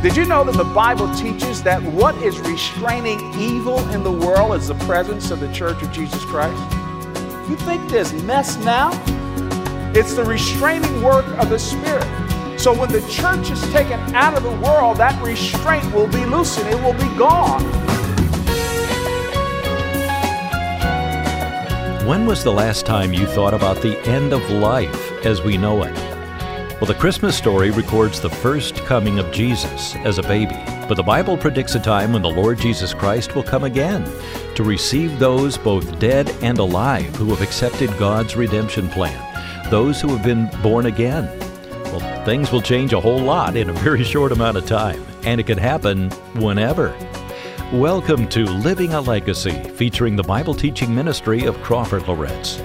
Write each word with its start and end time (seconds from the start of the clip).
Did 0.00 0.16
you 0.16 0.24
know 0.26 0.44
that 0.44 0.56
the 0.56 0.62
Bible 0.62 1.12
teaches 1.12 1.60
that 1.64 1.82
what 1.82 2.14
is 2.22 2.38
restraining 2.38 3.18
evil 3.36 3.80
in 3.88 4.04
the 4.04 4.12
world 4.12 4.54
is 4.54 4.68
the 4.68 4.76
presence 4.86 5.32
of 5.32 5.40
the 5.40 5.52
church 5.52 5.82
of 5.82 5.90
Jesus 5.90 6.24
Christ? 6.24 6.56
You 7.50 7.56
think 7.56 7.90
there's 7.90 8.12
mess 8.22 8.56
now? 8.58 8.90
It's 9.96 10.14
the 10.14 10.22
restraining 10.22 11.02
work 11.02 11.26
of 11.38 11.50
the 11.50 11.58
Spirit. 11.58 12.06
So 12.60 12.72
when 12.72 12.92
the 12.92 13.00
church 13.08 13.50
is 13.50 13.60
taken 13.72 13.98
out 14.14 14.36
of 14.36 14.44
the 14.44 14.56
world, 14.64 14.98
that 14.98 15.20
restraint 15.20 15.92
will 15.92 16.06
be 16.06 16.24
loosened, 16.24 16.68
it 16.68 16.80
will 16.80 16.92
be 16.92 17.18
gone. 17.18 17.64
When 22.06 22.24
was 22.24 22.44
the 22.44 22.52
last 22.52 22.86
time 22.86 23.12
you 23.12 23.26
thought 23.26 23.52
about 23.52 23.82
the 23.82 23.98
end 24.06 24.32
of 24.32 24.48
life 24.48 25.10
as 25.24 25.42
we 25.42 25.56
know 25.56 25.82
it? 25.82 26.17
Well, 26.80 26.86
the 26.86 26.94
Christmas 26.94 27.36
story 27.36 27.72
records 27.72 28.20
the 28.20 28.30
first 28.30 28.76
coming 28.84 29.18
of 29.18 29.32
Jesus 29.32 29.96
as 29.96 30.18
a 30.18 30.22
baby, 30.22 30.54
but 30.86 30.94
the 30.94 31.02
Bible 31.02 31.36
predicts 31.36 31.74
a 31.74 31.80
time 31.80 32.12
when 32.12 32.22
the 32.22 32.30
Lord 32.30 32.60
Jesus 32.60 32.94
Christ 32.94 33.34
will 33.34 33.42
come 33.42 33.64
again 33.64 34.08
to 34.54 34.62
receive 34.62 35.18
those 35.18 35.58
both 35.58 35.98
dead 35.98 36.30
and 36.40 36.56
alive 36.58 37.16
who 37.16 37.30
have 37.30 37.42
accepted 37.42 37.90
God's 37.98 38.36
redemption 38.36 38.88
plan, 38.88 39.20
those 39.72 40.00
who 40.00 40.14
have 40.14 40.22
been 40.22 40.48
born 40.62 40.86
again. 40.86 41.26
Well, 41.86 42.24
things 42.24 42.52
will 42.52 42.62
change 42.62 42.92
a 42.92 43.00
whole 43.00 43.18
lot 43.18 43.56
in 43.56 43.70
a 43.70 43.72
very 43.72 44.04
short 44.14 44.30
amount 44.30 44.56
of 44.56 44.64
time, 44.64 45.04
and 45.24 45.40
it 45.40 45.48
can 45.48 45.58
happen 45.58 46.10
whenever. 46.36 46.96
Welcome 47.72 48.28
to 48.28 48.44
Living 48.44 48.94
a 48.94 49.00
Legacy, 49.00 49.64
featuring 49.70 50.14
the 50.14 50.22
Bible 50.22 50.54
teaching 50.54 50.94
ministry 50.94 51.44
of 51.44 51.60
Crawford 51.60 52.06
Loritts. 52.06 52.62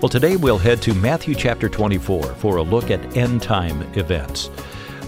Well, 0.00 0.08
today 0.08 0.36
we'll 0.36 0.58
head 0.58 0.80
to 0.82 0.94
Matthew 0.94 1.34
chapter 1.34 1.68
24 1.68 2.22
for 2.22 2.58
a 2.58 2.62
look 2.62 2.92
at 2.92 3.16
end 3.16 3.42
time 3.42 3.82
events. 3.94 4.48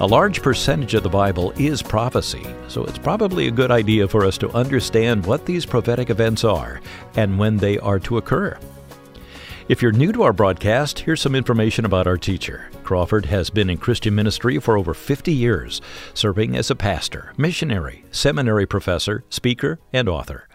A 0.00 0.06
large 0.06 0.42
percentage 0.42 0.94
of 0.94 1.04
the 1.04 1.08
Bible 1.08 1.52
is 1.52 1.80
prophecy, 1.80 2.44
so 2.66 2.82
it's 2.82 2.98
probably 2.98 3.46
a 3.46 3.52
good 3.52 3.70
idea 3.70 4.08
for 4.08 4.24
us 4.24 4.36
to 4.38 4.50
understand 4.50 5.24
what 5.24 5.46
these 5.46 5.64
prophetic 5.64 6.10
events 6.10 6.42
are 6.42 6.80
and 7.14 7.38
when 7.38 7.56
they 7.56 7.78
are 7.78 8.00
to 8.00 8.16
occur. 8.16 8.58
If 9.68 9.80
you're 9.80 9.92
new 9.92 10.10
to 10.10 10.24
our 10.24 10.32
broadcast, 10.32 10.98
here's 10.98 11.20
some 11.20 11.36
information 11.36 11.84
about 11.84 12.08
our 12.08 12.18
teacher. 12.18 12.68
Crawford 12.82 13.26
has 13.26 13.48
been 13.48 13.70
in 13.70 13.78
Christian 13.78 14.16
ministry 14.16 14.58
for 14.58 14.76
over 14.76 14.92
50 14.92 15.32
years, 15.32 15.80
serving 16.14 16.56
as 16.56 16.68
a 16.68 16.74
pastor, 16.74 17.32
missionary, 17.36 18.04
seminary 18.10 18.66
professor, 18.66 19.22
speaker, 19.30 19.78
and 19.92 20.08
author. 20.08 20.48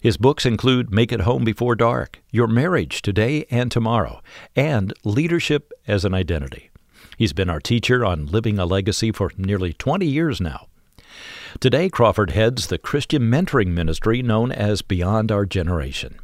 His 0.00 0.16
books 0.16 0.46
include 0.46 0.92
Make 0.92 1.12
It 1.12 1.20
Home 1.22 1.44
Before 1.44 1.74
Dark, 1.74 2.20
Your 2.30 2.46
Marriage 2.46 3.02
Today 3.02 3.46
and 3.50 3.70
Tomorrow, 3.70 4.20
and 4.54 4.92
Leadership 5.04 5.72
as 5.86 6.04
an 6.04 6.14
Identity. 6.14 6.70
He's 7.16 7.32
been 7.32 7.50
our 7.50 7.60
teacher 7.60 8.04
on 8.04 8.26
Living 8.26 8.58
a 8.58 8.66
Legacy 8.66 9.12
for 9.12 9.30
nearly 9.36 9.72
20 9.72 10.06
years 10.06 10.40
now. 10.40 10.66
Today, 11.60 11.88
Crawford 11.88 12.30
heads 12.30 12.66
the 12.66 12.78
Christian 12.78 13.22
mentoring 13.22 13.68
ministry 13.68 14.22
known 14.22 14.50
as 14.50 14.82
Beyond 14.82 15.30
Our 15.30 15.44
Generation. 15.44 16.18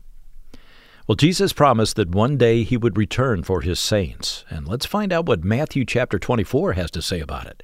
Well, 1.07 1.17
Jesus 1.17 1.53
promised 1.55 1.97
that 1.97 2.11
one 2.11 2.37
day 2.37 2.65
he 2.65 2.77
would 2.77 2.99
return 2.99 3.43
for 3.43 3.63
his 3.63 3.81
saints, 3.81 4.45
and 4.51 4.69
let's 4.69 4.85
find 4.85 5.13
out 5.13 5.27
what 5.27 5.43
Matthew 5.43 5.87
chapter 5.87 6.19
24 6.19 6.75
has 6.75 6.91
to 6.91 7.01
say 7.01 7.21
about 7.21 7.47
it. 7.47 7.63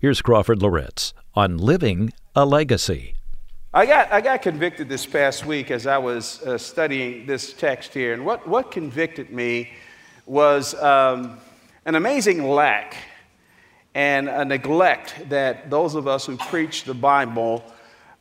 Here's 0.00 0.22
Crawford 0.22 0.62
Loritts 0.62 1.12
on 1.34 1.58
Living 1.58 2.12
a 2.36 2.44
Legacy. 2.44 3.14
I 3.76 3.86
got, 3.86 4.12
I 4.12 4.20
got 4.20 4.40
convicted 4.40 4.88
this 4.88 5.04
past 5.04 5.44
week 5.44 5.72
as 5.72 5.88
I 5.88 5.98
was 5.98 6.40
uh, 6.42 6.56
studying 6.58 7.26
this 7.26 7.52
text 7.52 7.92
here. 7.92 8.12
And 8.12 8.24
what, 8.24 8.46
what 8.46 8.70
convicted 8.70 9.32
me 9.32 9.72
was 10.26 10.74
um, 10.80 11.38
an 11.84 11.96
amazing 11.96 12.48
lack 12.48 12.94
and 13.92 14.28
a 14.28 14.44
neglect 14.44 15.28
that 15.28 15.70
those 15.70 15.96
of 15.96 16.06
us 16.06 16.24
who 16.24 16.36
preach 16.36 16.84
the 16.84 16.94
Bible, 16.94 17.64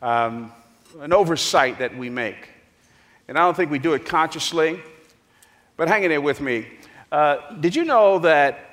um, 0.01 0.51
an 0.99 1.13
oversight 1.13 1.77
that 1.77 1.95
we 1.95 2.09
make. 2.09 2.49
And 3.27 3.37
I 3.37 3.41
don't 3.41 3.55
think 3.55 3.69
we 3.69 3.77
do 3.77 3.93
it 3.93 4.07
consciously, 4.07 4.81
but 5.77 5.87
hang 5.87 6.01
in 6.01 6.09
there 6.09 6.19
with 6.19 6.41
me. 6.41 6.65
Uh, 7.11 7.53
did 7.57 7.75
you 7.75 7.85
know 7.85 8.17
that 8.17 8.72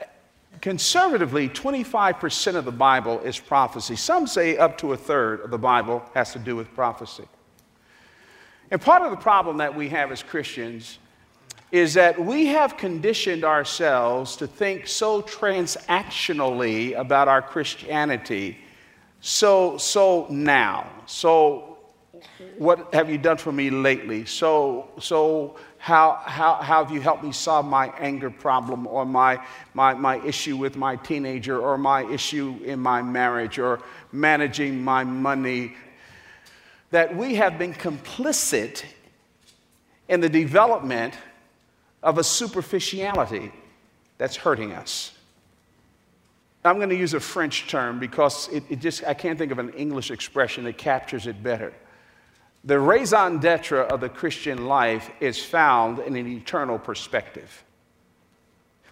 conservatively, 0.60 1.48
25% 1.48 2.54
of 2.54 2.64
the 2.64 2.72
Bible 2.72 3.20
is 3.20 3.38
prophecy. 3.38 3.96
Some 3.96 4.26
say 4.26 4.56
up 4.56 4.78
to 4.78 4.92
a 4.92 4.96
third 4.96 5.40
of 5.40 5.50
the 5.50 5.58
Bible 5.58 6.02
has 6.14 6.32
to 6.32 6.38
do 6.38 6.56
with 6.56 6.72
prophecy. 6.74 7.24
And 8.70 8.80
part 8.80 9.02
of 9.02 9.10
the 9.10 9.16
problem 9.16 9.58
that 9.58 9.74
we 9.74 9.88
have 9.88 10.12
as 10.12 10.22
Christians 10.22 10.98
is 11.72 11.94
that 11.94 12.18
we 12.18 12.46
have 12.46 12.76
conditioned 12.76 13.44
ourselves 13.44 14.36
to 14.36 14.46
think 14.46 14.86
so 14.86 15.22
transactionally 15.22 16.98
about 16.98 17.28
our 17.28 17.42
Christianity. 17.42 18.58
So, 19.20 19.78
so 19.78 20.26
now. 20.30 20.90
So, 21.06 21.78
what 22.58 22.92
have 22.92 23.08
you 23.08 23.18
done 23.18 23.36
for 23.36 23.52
me 23.52 23.70
lately? 23.70 24.24
So, 24.24 24.88
so 24.98 25.56
how, 25.80 26.20
how, 26.26 26.56
how 26.56 26.84
have 26.84 26.92
you 26.92 27.00
helped 27.00 27.24
me 27.24 27.32
solve 27.32 27.64
my 27.64 27.88
anger 27.98 28.28
problem 28.28 28.86
or 28.86 29.06
my, 29.06 29.42
my, 29.72 29.94
my 29.94 30.20
issue 30.26 30.58
with 30.58 30.76
my 30.76 30.96
teenager 30.96 31.58
or 31.58 31.78
my 31.78 32.04
issue 32.04 32.60
in 32.62 32.78
my 32.78 33.00
marriage 33.00 33.58
or 33.58 33.80
managing 34.12 34.84
my 34.84 35.04
money? 35.04 35.74
That 36.90 37.16
we 37.16 37.36
have 37.36 37.58
been 37.58 37.72
complicit 37.72 38.84
in 40.06 40.20
the 40.20 40.28
development 40.28 41.14
of 42.02 42.18
a 42.18 42.24
superficiality 42.24 43.50
that's 44.18 44.36
hurting 44.36 44.72
us. 44.72 45.12
I'm 46.62 46.76
going 46.76 46.90
to 46.90 46.96
use 46.96 47.14
a 47.14 47.20
French 47.20 47.68
term 47.68 47.98
because 47.98 48.48
it, 48.48 48.64
it 48.68 48.80
just, 48.80 49.02
I 49.04 49.14
can't 49.14 49.38
think 49.38 49.50
of 49.50 49.58
an 49.58 49.70
English 49.70 50.10
expression 50.10 50.64
that 50.64 50.76
captures 50.76 51.26
it 51.26 51.42
better. 51.42 51.72
The 52.64 52.78
raison 52.78 53.38
d'etre 53.38 53.80
of 53.80 54.00
the 54.00 54.08
Christian 54.08 54.66
life 54.66 55.10
is 55.20 55.42
found 55.42 55.98
in 56.00 56.14
an 56.16 56.26
eternal 56.26 56.78
perspective. 56.78 57.64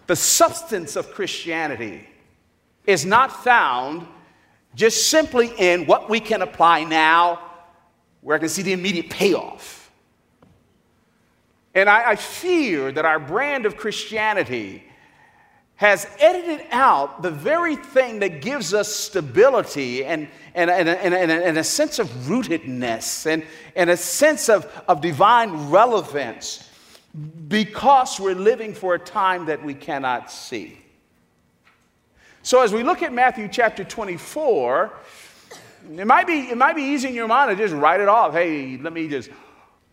The 0.07 0.15
substance 0.15 0.95
of 0.95 1.11
Christianity 1.11 2.07
is 2.87 3.05
not 3.05 3.43
found 3.43 4.07
just 4.73 5.09
simply 5.09 5.51
in 5.57 5.85
what 5.85 6.09
we 6.09 6.19
can 6.19 6.41
apply 6.41 6.83
now, 6.83 7.39
where 8.21 8.35
I 8.35 8.39
can 8.39 8.49
see 8.49 8.63
the 8.63 8.73
immediate 8.73 9.09
payoff. 9.09 9.91
And 11.75 11.87
I, 11.87 12.11
I 12.11 12.15
fear 12.15 12.91
that 12.91 13.05
our 13.05 13.19
brand 13.19 13.67
of 13.67 13.77
Christianity 13.77 14.83
has 15.79 16.05
edited 16.19 16.59
out 16.71 17.21
the 17.21 17.31
very 17.31 17.77
thing 17.77 18.19
that 18.19 18.41
gives 18.41 18.73
us 18.73 18.93
stability 18.93 20.03
and, 20.03 20.27
and, 20.53 20.69
and, 20.69 20.89
and, 20.89 21.13
and, 21.13 21.31
and 21.31 21.57
a 21.57 21.63
sense 21.63 21.99
of 21.99 22.07
rootedness 22.27 23.25
and, 23.25 23.45
and 23.77 23.89
a 23.89 23.95
sense 23.95 24.49
of, 24.49 24.65
of 24.89 24.99
divine 24.99 25.69
relevance 25.69 26.69
because 27.47 28.19
we're 28.19 28.35
living 28.35 28.73
for 28.73 28.93
a 28.93 28.99
time 28.99 29.45
that 29.45 29.63
we 29.63 29.73
cannot 29.73 30.29
see. 30.29 30.77
So, 32.43 32.61
as 32.61 32.73
we 32.73 32.83
look 32.83 33.01
at 33.01 33.13
Matthew 33.13 33.47
chapter 33.47 33.85
24, 33.85 34.91
it 35.95 36.05
might 36.05 36.27
be, 36.27 36.49
it 36.49 36.57
might 36.57 36.75
be 36.75 36.83
easy 36.83 37.07
in 37.07 37.13
your 37.15 37.29
mind 37.29 37.57
to 37.57 37.63
just 37.63 37.73
write 37.73 38.01
it 38.01 38.09
off. 38.09 38.33
Hey, 38.33 38.75
let 38.75 38.91
me 38.91 39.07
just 39.07 39.29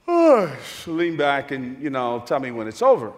lean 0.88 1.16
back 1.16 1.52
and, 1.52 1.80
you 1.80 1.90
know, 1.90 2.24
tell 2.26 2.40
me 2.40 2.50
when 2.50 2.66
it's 2.66 2.82
over. 2.82 3.12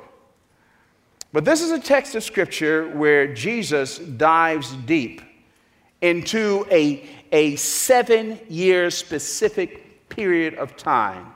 But 1.33 1.44
this 1.44 1.61
is 1.61 1.71
a 1.71 1.78
text 1.78 2.15
of 2.15 2.22
scripture 2.22 2.89
where 2.89 3.33
Jesus 3.33 3.99
dives 3.99 4.72
deep 4.87 5.21
into 6.00 6.66
a, 6.71 7.09
a 7.33 7.56
seven 7.56 8.41
year 8.49 8.91
specific 8.91 10.09
period 10.09 10.55
of 10.55 10.77
time, 10.77 11.33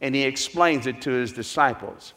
and 0.00 0.14
he 0.14 0.22
explains 0.22 0.86
it 0.86 1.00
to 1.02 1.10
his 1.10 1.32
disciples. 1.32 2.14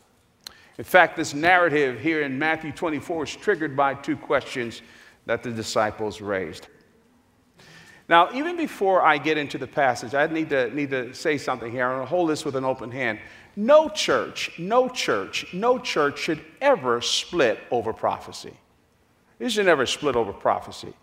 In 0.77 0.83
fact, 0.83 1.17
this 1.17 1.33
narrative 1.33 1.99
here 1.99 2.21
in 2.21 2.37
Matthew 2.37 2.71
24 2.71 3.23
is 3.23 3.35
triggered 3.35 3.75
by 3.75 3.95
two 3.95 4.15
questions 4.15 4.83
that 5.25 5.41
the 5.41 5.51
disciples 5.51 6.21
raised. 6.21 6.67
Now, 8.07 8.29
even 8.33 8.55
before 8.55 9.01
I 9.03 9.17
get 9.17 9.37
into 9.37 9.57
the 9.57 9.67
passage, 9.67 10.13
I 10.13 10.27
need 10.27 10.49
to, 10.51 10.73
need 10.73 10.91
to 10.91 11.13
say 11.13 11.37
something 11.37 11.71
here. 11.71 11.85
I'm 11.85 11.97
going 11.97 12.05
to 12.05 12.09
hold 12.09 12.29
this 12.29 12.45
with 12.45 12.55
an 12.55 12.63
open 12.63 12.91
hand. 12.91 13.19
No 13.57 13.89
church, 13.89 14.51
no 14.59 14.87
church, 14.87 15.51
no 15.51 15.79
church 15.79 16.19
should 16.19 16.39
ever 16.61 17.01
split 17.01 17.59
over 17.71 17.91
prophecy. 17.91 18.53
It 19.39 19.49
should 19.49 19.65
never 19.65 19.87
split 19.87 20.15
over 20.15 20.31
prophecy. 20.31 20.93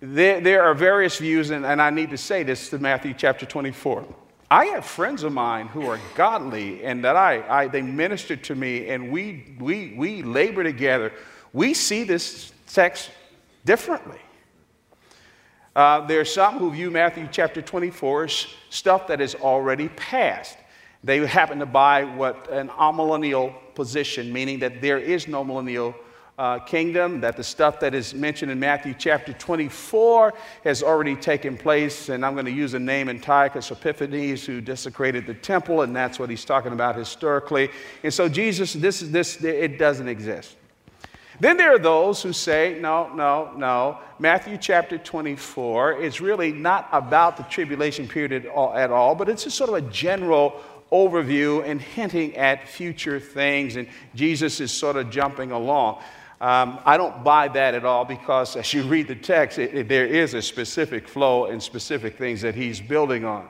There, 0.00 0.40
there 0.40 0.62
are 0.62 0.74
various 0.74 1.18
views, 1.18 1.50
and, 1.50 1.66
and 1.66 1.82
I 1.82 1.90
need 1.90 2.10
to 2.10 2.16
say 2.16 2.44
this 2.44 2.70
to 2.70 2.78
Matthew 2.78 3.14
chapter 3.14 3.46
24. 3.46 4.06
I 4.48 4.66
have 4.66 4.86
friends 4.86 5.24
of 5.24 5.32
mine 5.32 5.66
who 5.66 5.86
are 5.88 5.98
godly 6.14 6.84
and 6.84 7.02
that 7.02 7.16
I, 7.16 7.62
I 7.62 7.66
they 7.66 7.82
minister 7.82 8.36
to 8.36 8.54
me 8.54 8.88
and 8.90 9.10
we, 9.10 9.56
we, 9.58 9.94
we 9.96 10.22
labor 10.22 10.62
together. 10.62 11.12
We 11.52 11.74
see 11.74 12.04
this 12.04 12.52
text 12.72 13.10
differently. 13.64 14.20
Uh, 15.74 16.06
there 16.06 16.20
are 16.20 16.24
some 16.24 16.58
who 16.58 16.70
view 16.70 16.92
Matthew 16.92 17.28
chapter 17.32 17.60
24 17.60 18.24
as 18.24 18.46
stuff 18.70 19.08
that 19.08 19.20
is 19.20 19.34
already 19.34 19.88
past. 19.88 20.56
They 21.04 21.18
happen 21.26 21.58
to 21.58 21.66
buy 21.66 22.04
what 22.04 22.50
an 22.50 22.70
amillennial 22.70 23.54
position, 23.74 24.32
meaning 24.32 24.60
that 24.60 24.80
there 24.80 24.98
is 24.98 25.28
no 25.28 25.44
millennial 25.44 25.94
uh, 26.38 26.60
kingdom, 26.60 27.20
that 27.20 27.36
the 27.36 27.44
stuff 27.44 27.78
that 27.80 27.94
is 27.94 28.14
mentioned 28.14 28.50
in 28.50 28.58
Matthew 28.58 28.94
chapter 28.98 29.34
24 29.34 30.32
has 30.64 30.82
already 30.82 31.14
taken 31.14 31.58
place. 31.58 32.08
And 32.08 32.24
I'm 32.24 32.32
going 32.32 32.46
to 32.46 32.50
use 32.50 32.72
a 32.72 32.78
name 32.78 33.10
Antiochus 33.10 33.70
Epiphanes, 33.70 34.46
who 34.46 34.62
desecrated 34.62 35.26
the 35.26 35.34
temple, 35.34 35.82
and 35.82 35.94
that's 35.94 36.18
what 36.18 36.30
he's 36.30 36.44
talking 36.44 36.72
about 36.72 36.96
historically. 36.96 37.68
And 38.02 38.12
so, 38.12 38.26
Jesus, 38.26 38.72
this, 38.72 39.02
is 39.02 39.10
this, 39.10 39.44
it 39.44 39.78
doesn't 39.78 40.08
exist. 40.08 40.56
Then 41.40 41.56
there 41.56 41.74
are 41.74 41.78
those 41.78 42.22
who 42.22 42.32
say, 42.32 42.78
no, 42.80 43.12
no, 43.12 43.52
no. 43.56 43.98
Matthew 44.20 44.56
chapter 44.56 44.98
24 44.98 46.00
is 46.00 46.20
really 46.20 46.52
not 46.52 46.88
about 46.92 47.36
the 47.36 47.42
tribulation 47.44 48.06
period 48.06 48.32
at 48.32 48.46
all, 48.46 48.72
at 48.74 48.92
all, 48.92 49.14
but 49.16 49.28
it's 49.28 49.44
just 49.44 49.56
sort 49.56 49.68
of 49.68 49.76
a 49.76 49.90
general 49.90 50.62
overview 50.94 51.68
and 51.68 51.80
hinting 51.80 52.36
at 52.36 52.68
future 52.68 53.18
things, 53.18 53.74
and 53.76 53.88
Jesus 54.14 54.60
is 54.60 54.70
sort 54.70 54.96
of 54.96 55.10
jumping 55.10 55.50
along. 55.50 56.02
Um, 56.40 56.78
I 56.84 56.96
don't 56.96 57.24
buy 57.24 57.48
that 57.48 57.74
at 57.74 57.84
all 57.84 58.04
because 58.04 58.56
as 58.56 58.72
you 58.72 58.82
read 58.84 59.08
the 59.08 59.14
text, 59.14 59.58
it, 59.58 59.74
it, 59.74 59.88
there 59.88 60.06
is 60.06 60.34
a 60.34 60.42
specific 60.42 61.08
flow 61.08 61.46
and 61.46 61.62
specific 61.62 62.18
things 62.18 62.42
that 62.42 62.54
he's 62.54 62.80
building 62.80 63.24
on. 63.24 63.48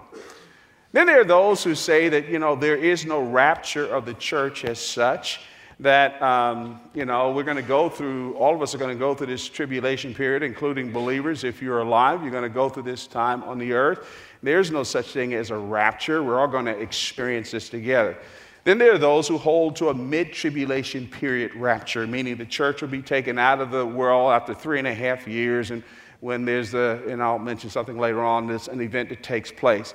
Then 0.93 1.06
there 1.06 1.20
are 1.20 1.25
those 1.25 1.64
who 1.64 1.75
say 1.75 2.08
that, 2.08 2.29
you 2.29 2.38
know, 2.38 2.55
there 2.55 2.76
is 2.76 3.05
no 3.05 3.20
rapture 3.20 3.87
of 3.87 4.06
the 4.06 4.14
church 4.14 4.64
as 4.64 4.79
such, 4.79 5.41
that, 5.81 6.23
um, 6.23 6.81
you 6.94 7.05
know, 7.05 7.32
we're 7.32 7.43
going 7.43 7.56
to 7.56 7.62
go 7.62 7.88
through, 7.88 8.35
all 8.37 8.55
of 8.55 8.62
us 8.62 8.76
are 8.76 8.79
going 8.79 8.94
to 8.94 8.99
go 8.99 9.12
through 9.12 9.26
this 9.26 9.49
tribulation 9.49 10.14
period, 10.14 10.44
including 10.44 10.93
believers. 10.93 11.43
If 11.43 11.61
you're 11.61 11.81
alive, 11.81 12.23
you're 12.23 12.31
going 12.31 12.44
to 12.44 12.49
go 12.49 12.69
through 12.69 12.85
this 12.85 13.08
time 13.08 13.43
on 13.43 13.58
the 13.58 13.73
earth. 13.73 14.06
There's 14.44 14.70
no 14.70 14.82
such 14.82 15.06
thing 15.06 15.32
as 15.32 15.50
a 15.50 15.56
rapture. 15.56 16.23
We're 16.23 16.38
all 16.38 16.49
going 16.49 16.67
to 16.67 16.79
experience 16.79 17.50
this 17.50 17.70
together. 17.70 18.19
Then 18.64 18.76
there 18.76 18.94
are 18.94 18.99
those 18.99 19.26
who 19.26 19.38
hold 19.38 19.76
to 19.76 19.88
a 19.88 19.94
mid 19.94 20.35
tribulation 20.35 21.08
period 21.08 21.55
rapture, 21.55 22.06
meaning 22.06 22.37
the 22.37 22.44
church 22.44 22.82
will 22.82 22.91
be 22.91 23.00
taken 23.00 23.38
out 23.38 23.62
of 23.62 23.70
the 23.70 23.87
world 23.87 24.32
after 24.32 24.52
three 24.52 24.79
and 24.79 24.87
a 24.87 24.94
half 24.94 25.26
years. 25.26 25.70
And 25.70 25.82
when 26.20 26.44
there's 26.44 26.73
the, 26.73 27.02
and 27.08 27.23
I'll 27.23 27.38
mention 27.38 27.70
something 27.70 27.99
later 27.99 28.23
on, 28.23 28.46
there's 28.46 28.69
an 28.69 28.82
event 28.82 29.08
that 29.08 29.23
takes 29.23 29.50
place. 29.50 29.94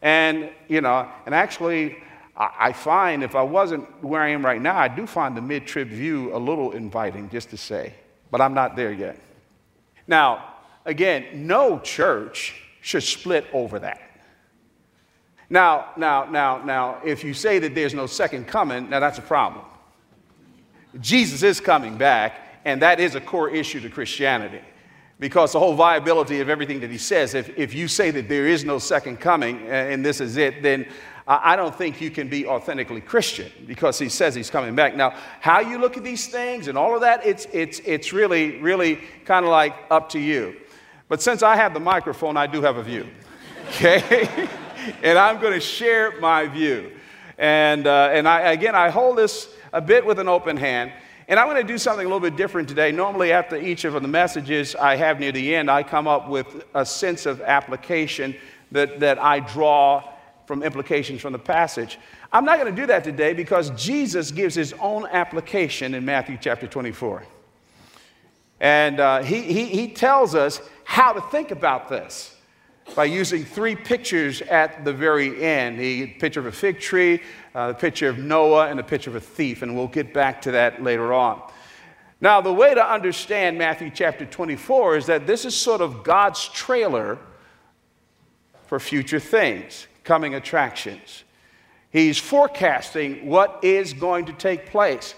And, 0.00 0.50
you 0.68 0.80
know, 0.80 1.08
and 1.26 1.34
actually, 1.34 1.98
I 2.36 2.72
find 2.72 3.24
if 3.24 3.34
I 3.34 3.42
wasn't 3.42 4.04
where 4.04 4.22
I 4.22 4.28
am 4.28 4.46
right 4.46 4.62
now, 4.62 4.76
I 4.78 4.86
do 4.86 5.08
find 5.08 5.36
the 5.36 5.42
mid 5.42 5.66
trib 5.66 5.88
view 5.88 6.32
a 6.36 6.38
little 6.38 6.70
inviting, 6.70 7.28
just 7.30 7.50
to 7.50 7.56
say, 7.56 7.94
but 8.30 8.40
I'm 8.40 8.54
not 8.54 8.76
there 8.76 8.92
yet. 8.92 9.18
Now, 10.06 10.54
again, 10.84 11.48
no 11.48 11.80
church 11.80 12.67
should 12.80 13.02
split 13.02 13.46
over 13.52 13.78
that. 13.78 14.00
Now, 15.50 15.90
now, 15.96 16.24
now, 16.24 16.62
now, 16.62 17.00
if 17.04 17.24
you 17.24 17.32
say 17.32 17.58
that 17.58 17.74
there's 17.74 17.94
no 17.94 18.06
second 18.06 18.46
coming, 18.46 18.90
now 18.90 19.00
that's 19.00 19.18
a 19.18 19.22
problem. 19.22 19.64
Jesus 21.00 21.42
is 21.42 21.60
coming 21.60 21.96
back, 21.96 22.60
and 22.64 22.82
that 22.82 23.00
is 23.00 23.14
a 23.14 23.20
core 23.20 23.50
issue 23.50 23.80
to 23.80 23.88
Christianity. 23.88 24.60
Because 25.20 25.52
the 25.52 25.58
whole 25.58 25.74
viability 25.74 26.40
of 26.40 26.48
everything 26.48 26.80
that 26.80 26.90
he 26.90 26.98
says, 26.98 27.34
if, 27.34 27.56
if 27.58 27.74
you 27.74 27.88
say 27.88 28.10
that 28.12 28.28
there 28.28 28.46
is 28.46 28.64
no 28.64 28.78
second 28.78 29.18
coming 29.18 29.62
uh, 29.66 29.70
and 29.70 30.04
this 30.04 30.20
is 30.20 30.36
it, 30.36 30.62
then 30.62 30.86
I 31.30 31.56
don't 31.56 31.74
think 31.74 32.00
you 32.00 32.10
can 32.10 32.28
be 32.28 32.46
authentically 32.46 33.02
Christian 33.02 33.52
because 33.66 33.98
he 33.98 34.08
says 34.08 34.34
he's 34.34 34.48
coming 34.48 34.74
back. 34.74 34.96
Now, 34.96 35.14
how 35.40 35.60
you 35.60 35.76
look 35.76 35.98
at 35.98 36.04
these 36.04 36.28
things 36.28 36.68
and 36.68 36.78
all 36.78 36.94
of 36.94 37.02
that, 37.02 37.26
it's, 37.26 37.46
it's, 37.52 37.80
it's 37.80 38.14
really, 38.14 38.58
really 38.60 39.00
kind 39.26 39.44
of 39.44 39.50
like 39.50 39.74
up 39.90 40.08
to 40.10 40.18
you. 40.18 40.56
But 41.08 41.22
since 41.22 41.42
I 41.42 41.56
have 41.56 41.74
the 41.74 41.80
microphone, 41.80 42.36
I 42.36 42.46
do 42.46 42.62
have 42.62 42.76
a 42.76 42.82
view. 42.82 43.06
Okay? 43.70 44.48
and 45.02 45.18
I'm 45.18 45.40
going 45.40 45.54
to 45.54 45.60
share 45.60 46.18
my 46.20 46.46
view. 46.46 46.92
And, 47.38 47.86
uh, 47.86 48.10
and 48.12 48.28
I, 48.28 48.52
again, 48.52 48.74
I 48.74 48.90
hold 48.90 49.18
this 49.18 49.48
a 49.72 49.80
bit 49.80 50.04
with 50.04 50.18
an 50.18 50.28
open 50.28 50.56
hand. 50.56 50.92
And 51.28 51.38
I'm 51.38 51.46
going 51.46 51.60
to 51.60 51.72
do 51.72 51.78
something 51.78 52.04
a 52.04 52.08
little 52.08 52.20
bit 52.20 52.36
different 52.36 52.68
today. 52.68 52.90
Normally, 52.90 53.32
after 53.32 53.56
each 53.56 53.84
of 53.84 53.92
the 53.94 54.08
messages 54.08 54.74
I 54.74 54.96
have 54.96 55.20
near 55.20 55.30
the 55.30 55.54
end, 55.54 55.70
I 55.70 55.82
come 55.82 56.08
up 56.08 56.28
with 56.28 56.64
a 56.74 56.86
sense 56.86 57.26
of 57.26 57.42
application 57.42 58.34
that, 58.72 59.00
that 59.00 59.18
I 59.18 59.40
draw 59.40 60.02
from 60.46 60.62
implications 60.62 61.20
from 61.20 61.32
the 61.32 61.38
passage. 61.38 61.98
I'm 62.32 62.46
not 62.46 62.58
going 62.58 62.74
to 62.74 62.80
do 62.80 62.86
that 62.86 63.04
today 63.04 63.34
because 63.34 63.70
Jesus 63.70 64.30
gives 64.30 64.54
his 64.54 64.72
own 64.80 65.06
application 65.06 65.94
in 65.94 66.04
Matthew 66.04 66.38
chapter 66.40 66.66
24. 66.66 67.24
And 68.60 68.98
uh, 68.98 69.22
he, 69.22 69.42
he, 69.42 69.66
he 69.66 69.88
tells 69.88 70.34
us 70.34 70.60
how 70.88 71.12
to 71.12 71.20
think 71.20 71.50
about 71.50 71.90
this 71.90 72.34
by 72.94 73.04
using 73.04 73.44
three 73.44 73.76
pictures 73.76 74.40
at 74.40 74.86
the 74.86 74.92
very 74.92 75.44
end 75.44 75.78
the 75.78 76.06
picture 76.06 76.40
of 76.40 76.46
a 76.46 76.50
fig 76.50 76.80
tree, 76.80 77.20
uh, 77.54 77.68
the 77.68 77.74
picture 77.74 78.08
of 78.08 78.16
Noah, 78.16 78.68
and 78.68 78.78
the 78.78 78.82
picture 78.82 79.10
of 79.10 79.16
a 79.16 79.20
thief. 79.20 79.60
And 79.60 79.76
we'll 79.76 79.86
get 79.86 80.14
back 80.14 80.40
to 80.42 80.50
that 80.52 80.82
later 80.82 81.12
on. 81.12 81.42
Now, 82.22 82.40
the 82.40 82.54
way 82.54 82.72
to 82.72 82.82
understand 82.82 83.58
Matthew 83.58 83.90
chapter 83.94 84.24
24 84.24 84.96
is 84.96 85.06
that 85.06 85.26
this 85.26 85.44
is 85.44 85.54
sort 85.54 85.82
of 85.82 86.02
God's 86.02 86.48
trailer 86.48 87.18
for 88.66 88.80
future 88.80 89.20
things, 89.20 89.86
coming 90.04 90.36
attractions. 90.36 91.22
He's 91.90 92.16
forecasting 92.16 93.26
what 93.26 93.60
is 93.62 93.92
going 93.92 94.24
to 94.24 94.32
take 94.32 94.70
place. 94.70 95.14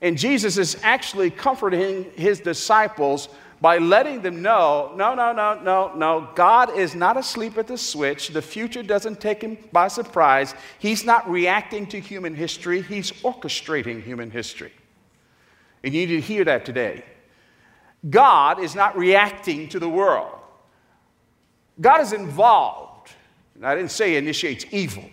And 0.00 0.18
Jesus 0.18 0.58
is 0.58 0.76
actually 0.82 1.30
comforting 1.30 2.10
his 2.16 2.40
disciples 2.40 3.28
by 3.62 3.78
letting 3.78 4.20
them 4.22 4.42
know 4.42 4.92
no, 4.96 5.14
no, 5.14 5.32
no, 5.32 5.58
no, 5.62 5.94
no, 5.94 6.28
God 6.34 6.76
is 6.76 6.96
not 6.96 7.16
asleep 7.16 7.56
at 7.56 7.68
the 7.68 7.78
switch. 7.78 8.28
The 8.28 8.42
future 8.42 8.82
doesn't 8.82 9.20
take 9.20 9.40
him 9.40 9.56
by 9.70 9.86
surprise. 9.86 10.56
He's 10.80 11.04
not 11.04 11.30
reacting 11.30 11.86
to 11.86 12.00
human 12.00 12.34
history, 12.34 12.82
he's 12.82 13.12
orchestrating 13.22 14.02
human 14.02 14.32
history. 14.32 14.72
And 15.84 15.94
you 15.94 16.06
need 16.06 16.14
to 16.16 16.20
hear 16.20 16.44
that 16.44 16.64
today. 16.64 17.04
God 18.10 18.58
is 18.58 18.74
not 18.74 18.96
reacting 18.98 19.68
to 19.68 19.78
the 19.78 19.88
world, 19.88 20.34
God 21.80 22.00
is 22.00 22.12
involved. 22.12 23.12
And 23.54 23.64
I 23.64 23.76
didn't 23.76 23.92
say 23.92 24.16
initiates 24.16 24.64
evil. 24.72 25.04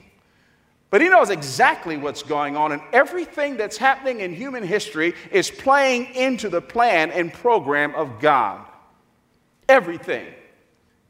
But 0.90 1.02
he 1.02 1.10
knows 1.10 1.30
exactly 1.30 1.98
what's 1.98 2.24
going 2.24 2.58
on, 2.58 2.72
and 2.72 2.82
everything 2.94 3.58
that's 3.58 3.78
happening 3.78 4.22
in 4.22 4.34
human 4.34 4.64
history 4.64 5.14
is 5.32 5.52
playing 5.52 6.16
into 6.16 6.50
the 6.50 6.62
plan 6.62 7.12
and 7.12 7.32
program 7.32 7.94
of 7.94 8.20
God. 8.20 8.66
Everything 9.68 10.26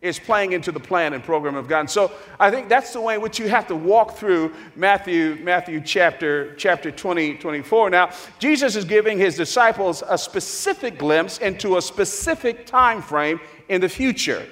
is 0.01 0.17
playing 0.17 0.53
into 0.53 0.71
the 0.71 0.79
plan 0.79 1.13
and 1.13 1.23
program 1.23 1.55
of 1.55 1.67
God. 1.67 1.81
And 1.81 1.89
so 1.89 2.11
I 2.39 2.51
think 2.51 2.69
that's 2.69 2.93
the 2.93 3.01
way 3.01 3.15
in 3.15 3.21
which 3.21 3.37
you 3.37 3.49
have 3.49 3.67
to 3.67 3.75
walk 3.75 4.15
through 4.15 4.53
Matthew, 4.75 5.37
Matthew 5.41 5.81
chapter, 5.81 6.55
chapter 6.55 6.89
20, 6.89 7.35
24. 7.35 7.89
Now, 7.89 8.11
Jesus 8.37 8.77
is 8.77 8.85
giving 8.85 9.17
his 9.17 9.35
disciples 9.35 10.01
a 10.07 10.17
specific 10.17 10.97
glimpse 10.97 11.39
into 11.39 11.77
a 11.77 11.81
specific 11.81 12.65
time 12.65 13.01
frame 13.01 13.41
in 13.67 13.81
the 13.81 13.89
future. 13.89 14.45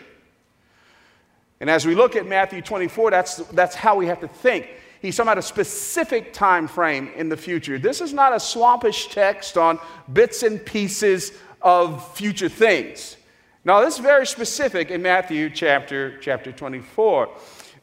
And 1.61 1.69
as 1.69 1.85
we 1.85 1.95
look 1.95 2.16
at 2.16 2.25
Matthew 2.25 2.61
24, 2.61 3.11
that's, 3.11 3.37
that's 3.37 3.75
how 3.75 3.95
we 3.95 4.07
have 4.07 4.19
to 4.19 4.28
think. 4.28 4.69
He's 5.01 5.16
talking 5.16 5.27
about 5.27 5.37
a 5.37 5.44
specific 5.44 6.33
time 6.33 6.68
frame 6.68 7.09
in 7.16 7.30
the 7.30 7.37
future. 7.37 7.77
This 7.77 8.01
is 8.01 8.13
not 8.13 8.33
a 8.33 8.37
swampish 8.37 9.11
text 9.11 9.57
on 9.57 9.80
bits 10.11 10.44
and 10.44 10.63
pieces 10.66 11.33
of 11.61 12.16
future 12.16 12.49
things. 12.49 13.18
Now, 13.63 13.81
this 13.81 13.95
is 13.95 13.99
very 13.99 14.25
specific 14.25 14.92
in 14.92 15.01
Matthew 15.01 15.49
chapter, 15.49 16.18
chapter 16.19 16.51
24. 16.51 17.30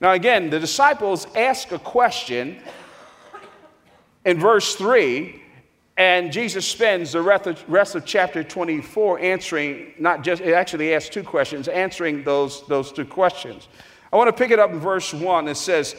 Now, 0.00 0.12
again, 0.12 0.50
the 0.50 0.58
disciples 0.58 1.26
ask 1.36 1.72
a 1.72 1.78
question 1.78 2.58
in 4.24 4.40
verse 4.40 4.74
3, 4.76 5.42
and 5.96 6.32
Jesus 6.32 6.66
spends 6.66 7.12
the 7.12 7.22
rest 7.22 7.94
of 7.94 8.04
chapter 8.04 8.42
24 8.42 9.20
answering, 9.20 9.94
not 9.98 10.24
just, 10.24 10.42
it 10.42 10.52
actually 10.52 10.94
asks 10.94 11.10
two 11.10 11.22
questions, 11.22 11.68
answering 11.68 12.24
those, 12.24 12.66
those 12.66 12.90
two 12.90 13.04
questions. 13.04 13.68
I 14.12 14.16
want 14.16 14.28
to 14.28 14.32
pick 14.32 14.50
it 14.50 14.58
up 14.58 14.70
in 14.70 14.80
verse 14.80 15.14
1. 15.14 15.46
It 15.48 15.56
says, 15.56 15.94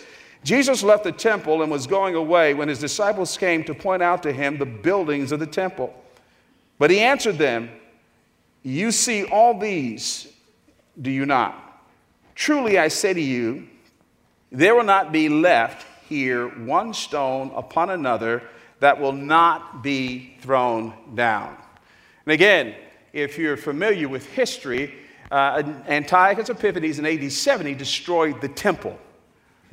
Jesus 0.46 0.84
left 0.84 1.04
the 1.04 1.12
temple 1.12 1.64
and 1.64 1.72
was 1.72 1.88
going 1.88 2.14
away 2.14 2.54
when 2.54 2.68
his 2.68 2.78
disciples 2.78 3.36
came 3.36 3.64
to 3.64 3.74
point 3.74 4.04
out 4.04 4.22
to 4.22 4.32
him 4.32 4.60
the 4.60 4.66
buildings 4.66 5.32
of 5.32 5.40
the 5.40 5.48
temple. 5.48 5.92
But 6.78 6.92
he 6.92 7.00
answered 7.00 7.40
them, 7.40 7.72
You 8.62 8.92
see 8.92 9.24
all 9.24 9.58
these, 9.58 10.32
do 11.02 11.10
you 11.10 11.26
not? 11.26 11.82
Truly 12.36 12.78
I 12.78 12.90
say 12.90 13.12
to 13.12 13.22
you, 13.22 13.68
there 14.52 14.76
will 14.76 14.84
not 14.84 15.12
be 15.12 15.30
left 15.30 15.84
here 16.08 16.48
one 16.64 16.94
stone 16.94 17.52
upon 17.56 17.90
another 17.90 18.44
that 18.82 19.00
will 19.00 19.14
not 19.14 19.82
be 19.82 20.38
thrown 20.42 20.94
down. 21.16 21.58
And 22.28 22.34
again, 22.34 22.76
if 23.14 23.40
you're 23.40 23.58
familiar 23.58 24.08
with 24.08 24.28
history, 24.28 24.94
uh, 25.32 25.64
Antiochus 25.88 26.50
Epiphanes 26.50 27.00
in 27.00 27.06
AD 27.08 27.32
70 27.32 27.74
destroyed 27.74 28.42
the 28.42 28.50
temple. 28.50 29.00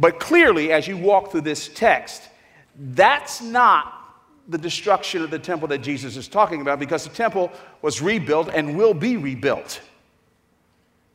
But 0.02 0.18
clearly, 0.18 0.72
as 0.72 0.88
you 0.88 0.96
walk 0.96 1.30
through 1.30 1.42
this 1.42 1.68
text, 1.68 2.28
that's 2.76 3.40
not 3.40 4.18
the 4.48 4.58
destruction 4.58 5.22
of 5.22 5.30
the 5.30 5.38
temple 5.38 5.68
that 5.68 5.78
Jesus 5.78 6.16
is 6.16 6.26
talking 6.26 6.60
about 6.60 6.80
because 6.80 7.04
the 7.04 7.14
temple 7.14 7.52
was 7.82 8.02
rebuilt 8.02 8.48
and 8.52 8.76
will 8.76 8.94
be 8.94 9.16
rebuilt 9.16 9.80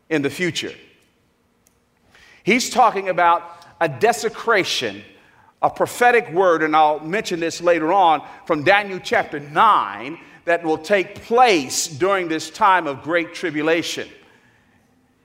in 0.08 0.22
the 0.22 0.29
future. 0.29 0.74
He's 2.46 2.70
talking 2.70 3.10
about 3.10 3.67
a 3.82 3.89
desecration, 3.89 5.03
a 5.62 5.70
prophetic 5.70 6.32
word, 6.32 6.63
and 6.63 6.74
I'll 6.74 7.01
mention 7.01 7.41
this 7.41 7.60
later 7.60 7.91
on 7.91 8.25
from 8.46 8.63
Daniel 8.63 9.01
chapter 9.03 9.41
9 9.41 10.17
that 10.46 10.63
will 10.63 10.77
take 10.77 11.24
place 11.24 11.88
during 11.88 12.29
this 12.29 12.50
time 12.50 12.88
of 12.88 13.03
great 13.03 13.34
tribulation. 13.34 14.08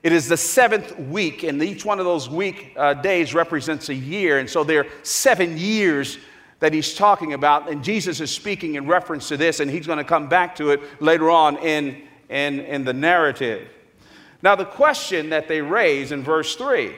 It 0.03 0.11
is 0.11 0.27
the 0.27 0.35
seventh 0.35 0.99
week, 0.99 1.43
and 1.43 1.63
each 1.63 1.85
one 1.85 1.97
of 1.97 2.05
those 2.05 2.29
week 2.29 2.73
uh, 2.75 2.93
days 2.93 3.33
represents 3.33 3.87
a 3.87 3.95
year. 3.95 4.39
And 4.39 4.49
so 4.49 4.65
there 4.65 4.81
are 4.81 4.87
seven 5.03 5.57
years 5.57 6.17
that 6.59 6.73
he's 6.73 6.93
talking 6.93 7.31
about, 7.31 7.69
and 7.69 7.81
Jesus 7.81 8.19
is 8.19 8.29
speaking 8.29 8.75
in 8.75 8.85
reference 8.85 9.29
to 9.29 9.37
this, 9.37 9.61
and 9.61 9.71
he's 9.71 9.87
going 9.87 9.97
to 9.97 10.03
come 10.03 10.27
back 10.27 10.57
to 10.57 10.71
it 10.71 11.01
later 11.01 11.31
on 11.31 11.57
in, 11.57 12.03
in, 12.27 12.59
in 12.59 12.83
the 12.83 12.91
narrative. 12.91 13.69
Now, 14.41 14.55
the 14.55 14.65
question 14.65 15.29
that 15.29 15.47
they 15.47 15.61
raise 15.61 16.11
in 16.11 16.21
verse 16.21 16.55
3 16.57 16.95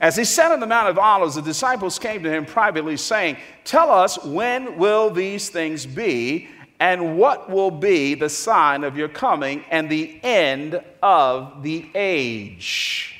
as 0.00 0.14
he 0.14 0.24
sat 0.24 0.52
on 0.52 0.60
the 0.60 0.66
Mount 0.66 0.88
of 0.88 0.98
Olives, 0.98 1.36
the 1.36 1.42
disciples 1.42 1.98
came 1.98 2.22
to 2.22 2.30
him 2.30 2.44
privately, 2.44 2.96
saying, 2.96 3.38
Tell 3.64 3.90
us, 3.90 4.22
when 4.24 4.76
will 4.76 5.10
these 5.10 5.48
things 5.48 5.86
be? 5.86 6.50
And 6.78 7.16
what 7.18 7.48
will 7.48 7.70
be 7.70 8.14
the 8.14 8.28
sign 8.28 8.84
of 8.84 8.96
your 8.96 9.08
coming 9.08 9.64
and 9.70 9.88
the 9.88 10.20
end 10.22 10.82
of 11.02 11.62
the 11.62 11.88
age? 11.94 13.14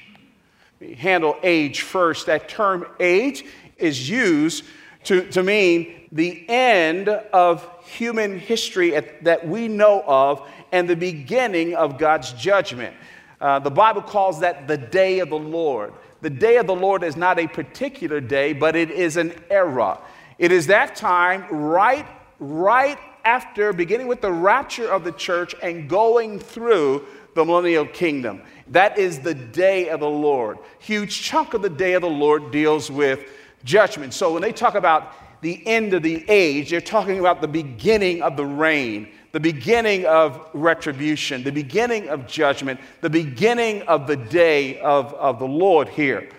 We 0.78 0.94
handle 0.94 1.36
age 1.42 1.80
first. 1.80 2.26
That 2.26 2.48
term 2.48 2.86
age 3.00 3.44
is 3.78 4.08
used 4.08 4.64
to, 5.04 5.28
to 5.30 5.42
mean 5.42 6.08
the 6.12 6.44
end 6.48 7.08
of 7.08 7.68
human 7.84 8.38
history 8.38 8.94
at, 8.94 9.24
that 9.24 9.46
we 9.46 9.68
know 9.68 10.02
of 10.06 10.46
and 10.72 10.88
the 10.88 10.96
beginning 10.96 11.74
of 11.74 11.98
God's 11.98 12.32
judgment. 12.32 12.94
Uh, 13.40 13.58
the 13.58 13.70
Bible 13.70 14.02
calls 14.02 14.40
that 14.40 14.66
the 14.66 14.76
day 14.76 15.20
of 15.20 15.30
the 15.30 15.38
Lord. 15.38 15.92
The 16.20 16.30
day 16.30 16.56
of 16.56 16.66
the 16.66 16.74
Lord 16.74 17.04
is 17.04 17.16
not 17.16 17.38
a 17.38 17.46
particular 17.46 18.20
day, 18.20 18.52
but 18.52 18.74
it 18.74 18.90
is 18.90 19.16
an 19.16 19.32
era. 19.50 20.00
It 20.38 20.52
is 20.52 20.66
that 20.66 20.96
time 20.96 21.46
right, 21.50 22.06
right 22.38 22.98
after, 23.26 23.72
beginning 23.72 24.06
with 24.06 24.20
the 24.20 24.32
rapture 24.32 24.88
of 24.88 25.04
the 25.04 25.12
church 25.12 25.54
and 25.62 25.88
going 25.90 26.38
through 26.38 27.04
the 27.34 27.44
millennial 27.44 27.84
kingdom. 27.84 28.40
That 28.68 28.98
is 28.98 29.18
the 29.18 29.34
day 29.34 29.90
of 29.90 30.00
the 30.00 30.08
Lord. 30.08 30.58
Huge 30.78 31.20
chunk 31.20 31.52
of 31.52 31.60
the 31.60 31.68
day 31.68 31.92
of 31.94 32.02
the 32.02 32.08
Lord 32.08 32.50
deals 32.50 32.90
with 32.90 33.28
judgment. 33.64 34.14
So 34.14 34.32
when 34.32 34.42
they 34.42 34.52
talk 34.52 34.76
about 34.76 35.12
the 35.42 35.64
end 35.66 35.92
of 35.92 36.02
the 36.02 36.24
age, 36.28 36.70
they're 36.70 36.80
talking 36.80 37.18
about 37.18 37.40
the 37.40 37.48
beginning 37.48 38.22
of 38.22 38.36
the 38.36 38.46
reign, 38.46 39.08
the 39.32 39.40
beginning 39.40 40.06
of 40.06 40.48
retribution, 40.54 41.42
the 41.42 41.52
beginning 41.52 42.08
of 42.08 42.26
judgment, 42.26 42.80
the 43.00 43.10
beginning 43.10 43.82
of 43.82 44.06
the 44.06 44.16
day 44.16 44.80
of, 44.80 45.12
of 45.14 45.38
the 45.38 45.46
Lord 45.46 45.88
here. 45.88 46.30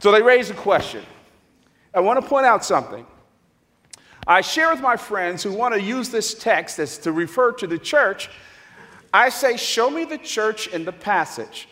So 0.00 0.10
they 0.10 0.22
raise 0.22 0.50
a 0.50 0.54
question. 0.54 1.04
I 1.94 2.00
want 2.00 2.20
to 2.20 2.26
point 2.26 2.46
out 2.46 2.64
something. 2.64 3.06
I 4.26 4.42
share 4.42 4.70
with 4.70 4.80
my 4.80 4.96
friends 4.96 5.42
who 5.42 5.52
want 5.52 5.74
to 5.74 5.80
use 5.80 6.10
this 6.10 6.34
text 6.34 6.78
as 6.78 6.98
to 6.98 7.12
refer 7.12 7.52
to 7.52 7.66
the 7.66 7.78
church. 7.78 8.30
I 9.12 9.28
say, 9.28 9.56
show 9.56 9.90
me 9.90 10.04
the 10.04 10.18
church 10.18 10.68
in 10.68 10.84
the 10.84 10.92
passage. 10.92 11.68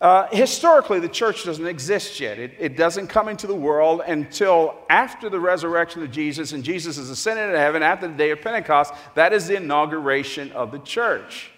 Uh, 0.00 0.26
historically, 0.32 0.98
the 0.98 1.08
church 1.08 1.44
doesn't 1.44 1.66
exist 1.66 2.18
yet. 2.18 2.36
It, 2.36 2.56
it, 2.58 2.76
doesn't 2.76 3.06
come 3.06 3.28
into 3.28 3.46
the 3.46 3.54
world 3.54 4.02
until 4.04 4.74
after 4.90 5.30
the 5.30 5.38
resurrection 5.38 6.02
of 6.02 6.10
Jesus 6.10 6.52
and 6.52 6.64
Jesus 6.64 6.98
is 6.98 7.08
ascended 7.08 7.46
into 7.46 7.58
heaven 7.60 7.84
after 7.84 8.08
the 8.08 8.14
day 8.14 8.30
of 8.30 8.40
Pentecost. 8.40 8.94
That 9.14 9.32
is 9.32 9.46
the 9.46 9.56
inauguration 9.56 10.50
of 10.52 10.72
the 10.72 10.80
church. 10.80 11.52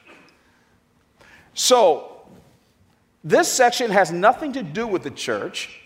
So, 1.54 2.26
this 3.22 3.50
section 3.50 3.90
has 3.90 4.12
nothing 4.12 4.52
to 4.52 4.62
do 4.62 4.86
with 4.86 5.04
the 5.04 5.10
church. 5.10 5.80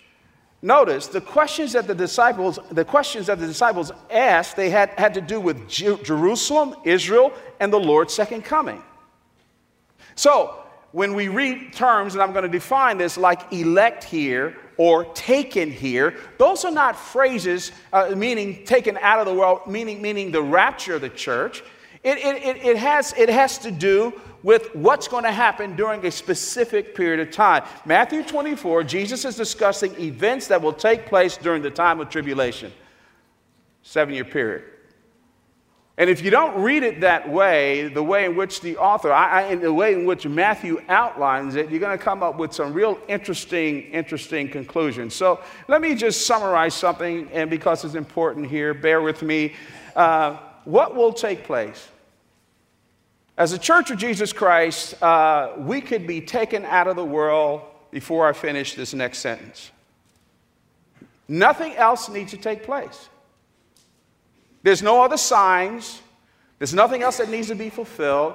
Notice 0.61 1.07
the 1.07 1.21
questions 1.21 1.73
that 1.75 1.87
the 1.87 1.95
disciples, 1.95 2.59
the 2.71 2.85
questions 2.85 3.27
that 3.27 3.39
the 3.39 3.47
disciples 3.47 3.93
asked, 4.11 4.57
they 4.57 4.71
had, 4.71 4.91
had 4.91 5.15
to 5.15 5.21
do 5.21 5.41
with 5.41 5.69
Jerusalem, 5.69 6.75
Israel, 6.85 7.33
and 7.61 7.73
the 7.73 7.79
Lord's 7.79 8.13
second 8.13 8.45
coming. 8.45 8.83
So, 10.17 10.65
when 10.91 11.15
we 11.15 11.29
read 11.29 11.73
terms, 11.73 12.15
and 12.15 12.23
I'm 12.23 12.33
going 12.33 12.45
to 12.45 12.49
define 12.49 12.99
this 12.99 13.17
like 13.17 13.53
elect 13.53 14.03
here 14.03 14.57
or 14.79 15.05
taken 15.15 15.71
here, 15.71 16.17
those 16.39 16.65
are 16.65 16.73
not 16.73 16.97
phrases 16.97 17.71
uh, 17.93 18.15
meaning 18.17 18.65
taken 18.65 18.97
out 18.99 19.21
of 19.21 19.27
the 19.27 19.35
world, 19.35 19.61
meaning, 19.67 20.03
meaning 20.03 20.33
the 20.33 20.43
rapture 20.43 20.95
of 20.95 21.03
the 21.03 21.09
church. 21.09 21.63
It, 22.03 22.19
it, 22.19 22.57
it, 22.65 22.77
has, 22.77 23.13
it 23.17 23.29
has 23.29 23.59
to 23.59 23.71
do 23.71 24.21
with 24.43 24.75
what's 24.75 25.09
going 25.09 25.25
to 25.25 25.33
happen 25.33 25.75
during 25.75 26.07
a 26.07 26.11
specific 26.11 26.95
period 26.95 27.21
of 27.21 27.33
time. 27.33 27.65
Matthew 27.85 28.23
24, 28.23 28.85
Jesus 28.85 29.25
is 29.25 29.35
discussing 29.35 29.99
events 30.01 30.47
that 30.49 30.63
will 30.63 30.73
take 30.73 31.07
place 31.07 31.37
during 31.37 31.63
the 31.63 31.71
time 31.71 32.01
of 32.01 32.09
tribulation, 32.09 32.73
seven 33.83 34.15
year 34.15 34.25
period. 34.25 34.65
And 35.99 36.09
if 36.09 36.23
you 36.23 36.31
don't 36.31 36.63
read 36.63 36.85
it 36.85 37.01
that 37.01 37.29
way, 37.29 37.89
the 37.89 38.05
way 38.05 38.25
in 38.25 38.37
which 38.37 38.61
the 38.61 38.77
author, 38.77 39.13
I, 39.13 39.43
I, 39.43 39.47
in 39.49 39.61
the 39.61 39.73
way 39.73 39.95
in 39.95 40.05
which 40.05 40.25
Matthew 40.29 40.81
outlines 40.89 41.57
it, 41.57 41.71
you're 41.71 41.81
going 41.81 41.99
to 41.99 42.03
come 42.03 42.23
up 42.23 42.39
with 42.39 42.53
some 42.53 42.73
real 42.73 43.01
interesting, 43.09 43.83
interesting 43.91 44.49
conclusions. 44.49 45.17
So 45.17 45.41
let 45.67 45.81
me 45.81 45.97
just 45.97 46.25
summarize 46.25 46.75
something, 46.75 47.29
and 47.33 47.51
because 47.51 47.85
it's 47.85 47.97
important 47.97 48.47
here, 48.47 48.75
bear 48.75 49.03
with 49.03 49.23
me. 49.23 49.55
Uh, 49.97 50.39
what 50.69 50.95
will 50.95 51.15
take 51.15 51.45
place? 51.45 51.89
As 53.39 53.55
a 53.55 53.59
church 53.59 53.91
of 53.91 53.97
Jesus 53.97 54.35
Christ, 54.35 55.03
uh, 55.03 55.53
we 55.57 55.81
could 55.81 56.07
be 56.07 56.21
taken 56.21 56.67
out 56.67 56.89
of 56.89 56.95
the 56.95 57.05
world 57.05 57.63
before 57.91 58.29
I 58.29 58.35
finish 58.35 58.75
this 58.75 58.93
next 58.93 59.21
sentence. 59.21 59.71
Nothing 61.27 61.75
else 61.77 62.11
needs 62.11 62.33
to 62.33 62.37
take 62.37 62.65
place. 62.65 63.09
There's 64.63 64.83
no 64.83 65.03
other 65.03 65.17
signs, 65.17 66.03
there's 66.59 66.75
nothing 66.75 67.03
else 67.03 67.17
that 67.17 67.31
needs 67.31 67.49
to 67.49 67.55
be 67.55 67.71
fulfilled. 67.71 68.35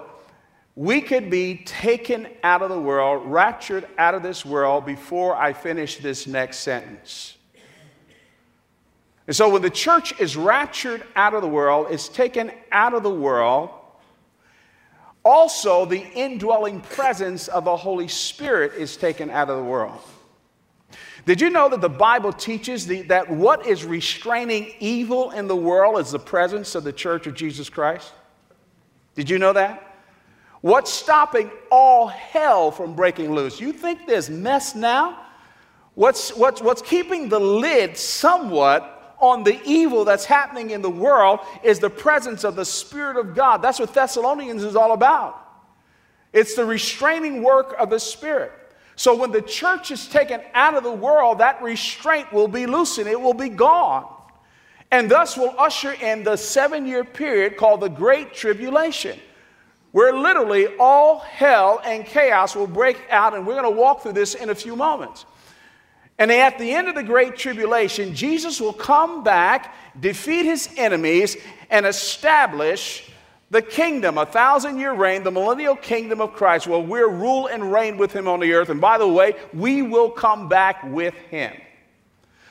We 0.76 1.02
could 1.02 1.30
be 1.30 1.58
taken 1.66 2.28
out 2.44 2.64
of 2.64 2.70
the 2.70 2.82
world, 2.82 3.28
raptured 3.28 3.88
out 4.00 4.16
of 4.16 4.24
this 4.24 4.44
world 4.44 4.88
before 4.88 5.36
I 5.36 5.54
finish 5.54 5.98
this 5.98 6.26
next 6.26 6.62
sentence. 6.62 7.38
And 9.28 9.36
so 9.36 9.50
when 9.50 9.62
the 9.62 9.70
church 9.70 10.20
is 10.20 10.36
raptured 10.36 11.04
out 11.16 11.34
of 11.34 11.42
the 11.42 11.48
world, 11.48 11.92
is 11.92 12.10
taken 12.10 12.52
out 12.72 12.94
of 12.94 13.04
the 13.04 13.14
world, 13.14 13.70
also 15.24 15.86
the 15.86 16.06
indwelling 16.14 16.82
presence 16.82 17.48
of 17.48 17.64
the 17.64 17.78
Holy 17.78 18.10
Spirit 18.10 18.74
is 18.74 18.98
taken 18.98 19.30
out 19.30 19.50
of 19.50 19.58
the 19.58 19.64
world. 19.64 20.00
Did 21.26 21.40
you 21.40 21.50
know 21.50 21.70
that 21.70 21.80
the 21.80 21.90
Bible 21.90 22.34
teaches 22.34 22.86
the, 22.86 23.04
that 23.04 23.30
what 23.30 23.66
is 23.66 23.86
restraining 23.86 24.74
evil 24.80 25.32
in 25.32 25.48
the 25.48 25.56
world 25.56 26.00
is 26.00 26.12
the 26.12 26.20
presence 26.20 26.76
of 26.76 26.84
the 26.84 26.92
church 26.92 27.28
of 27.28 27.34
Jesus 27.34 27.70
Christ? 27.70 28.12
Did 29.16 29.30
you 29.30 29.40
know 29.40 29.54
that? 29.54 29.96
What's 30.60 30.92
stopping 30.92 31.50
all 31.72 32.08
hell 32.08 32.72
from 32.72 32.94
breaking 32.94 33.34
loose? 33.34 33.62
You 33.62 33.72
think 33.72 34.06
there's 34.06 34.30
mess 34.30 34.76
now? 34.76 35.26
What's, 35.96 36.36
what's, 36.36 36.62
what's 36.62 36.82
keeping 36.82 37.30
the 37.30 37.40
lid 37.40 37.96
somewhat 37.96 38.93
on 39.20 39.44
the 39.44 39.62
evil 39.66 40.06
that's 40.06 40.26
happening 40.26 40.72
in 40.72 40.82
the 40.82 40.90
world 40.90 41.40
is 41.64 41.80
the 41.80 41.90
presence 41.90 42.44
of 42.44 42.56
the 42.56 42.66
Spirit 42.66 43.18
of 43.18 43.36
God. 43.36 43.62
That's 43.62 43.80
what 43.80 43.94
Thessalonians 43.94 44.64
is 44.64 44.76
all 44.76 44.94
about. 44.94 45.40
It's 46.34 46.56
the 46.56 46.66
restraining 46.66 47.44
work 47.44 47.76
of 47.80 47.90
the 47.90 48.00
Spirit. 48.00 48.52
So 48.96 49.16
when 49.16 49.32
the 49.32 49.42
church 49.42 49.92
is 49.92 50.08
taken 50.08 50.42
out 50.54 50.76
of 50.76 50.84
the 50.84 50.92
world, 50.92 51.40
that 51.40 51.62
restraint 51.62 52.32
will 52.32 52.48
be 52.48 52.66
loosened, 52.66 53.08
it 53.08 53.20
will 53.20 53.34
be 53.34 53.50
gone. 53.50 54.08
And 54.92 55.10
thus 55.10 55.36
will 55.36 55.56
usher 55.58 55.94
in 55.94 56.24
the 56.24 56.36
seven 56.36 56.86
year 56.86 57.04
period 57.04 57.58
called 57.58 57.82
the 57.82 57.90
Great 57.90 58.34
Tribulation, 58.34 59.20
where 59.92 60.14
literally 60.14 60.68
all 60.80 61.20
hell 61.20 61.82
and 61.84 62.06
chaos 62.06 62.56
will 62.56 62.68
break 62.68 63.02
out. 63.10 63.34
And 63.34 63.48
we're 63.48 63.60
going 63.60 63.74
to 63.74 63.80
walk 63.80 64.04
through 64.04 64.14
this 64.14 64.36
in 64.36 64.52
a 64.52 64.56
few 64.56 64.76
moments. 64.76 65.26
And 66.24 66.32
at 66.32 66.58
the 66.58 66.72
end 66.72 66.88
of 66.88 66.96
the 66.96 67.04
Great 67.04 67.36
Tribulation, 67.36 68.16
Jesus 68.16 68.62
will 68.62 68.72
come 68.72 69.26
back, 69.26 69.76
defeat 70.00 70.46
his 70.46 70.70
enemies, 70.78 71.36
and 71.70 71.86
establish 71.86 73.12
the 73.50 73.62
kingdom, 73.62 74.18
a 74.18 74.26
thousand 74.26 74.80
year 74.80 74.94
reign, 74.94 75.24
the 75.24 75.32
millennial 75.32 75.76
kingdom 75.76 76.22
of 76.22 76.32
Christ, 76.32 76.66
where 76.66 76.80
we'll 76.80 77.12
rule 77.12 77.48
and 77.48 77.74
reign 77.74 77.98
with 77.98 78.14
him 78.14 78.30
on 78.30 78.40
the 78.40 78.54
earth. 78.54 78.70
And 78.70 78.80
by 78.80 78.98
the 78.98 79.06
way, 79.06 79.36
we 79.54 79.82
will 79.82 80.10
come 80.10 80.48
back 80.48 80.82
with 80.86 81.14
him. 81.30 81.52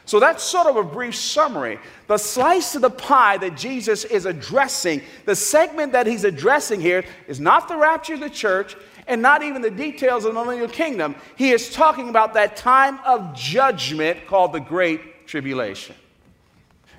So 0.04 0.20
that's 0.20 0.42
sort 0.42 0.66
of 0.66 0.76
a 0.76 0.82
brief 0.82 1.14
summary. 1.14 1.78
The 2.08 2.18
slice 2.18 2.74
of 2.74 2.82
the 2.82 2.90
pie 2.90 3.38
that 3.38 3.56
Jesus 3.56 4.04
is 4.04 4.26
addressing, 4.26 5.00
the 5.24 5.34
segment 5.34 5.92
that 5.92 6.06
he's 6.06 6.24
addressing 6.24 6.82
here, 6.82 7.04
is 7.26 7.40
not 7.40 7.68
the 7.68 7.78
rapture 7.78 8.14
of 8.14 8.20
the 8.20 8.28
church 8.28 8.76
and 9.06 9.20
not 9.20 9.42
even 9.42 9.62
the 9.62 9.70
details 9.70 10.24
of 10.24 10.34
the 10.34 10.40
millennial 10.40 10.68
kingdom. 10.68 11.14
He 11.36 11.50
is 11.50 11.72
talking 11.72 12.08
about 12.08 12.34
that 12.34 12.56
time 12.56 12.98
of 13.04 13.34
judgment 13.34 14.26
called 14.26 14.52
the 14.52 14.60
Great 14.60 15.26
Tribulation. 15.26 15.96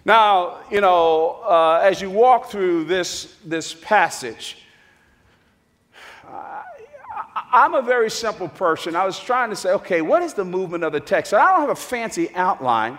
Now, 0.06 0.60
you 0.70 0.82
know, 0.82 1.40
uh, 1.44 1.80
as 1.82 2.02
you 2.02 2.10
walk 2.10 2.50
through 2.50 2.86
this, 2.86 3.38
this 3.46 3.74
passage, 3.74 4.58
I'm 7.52 7.76
a 7.76 7.82
very 7.82 8.10
simple 8.10 8.50
person. 8.50 8.96
I 8.96 9.06
was 9.06 9.20
trying 9.20 9.52
to 9.52 9.56
say, 9.56 9.72
okay, 9.74 10.02
what 10.02 10.24
is 10.24 10.34
the 10.34 10.44
movement 10.44 10.84
of 10.84 10.92
the 10.92 11.00
text? 11.00 11.34
I 11.34 11.52
don't 11.52 11.62
have 11.62 11.70
a 11.70 11.76
fancy 11.76 12.34
outline, 12.34 12.98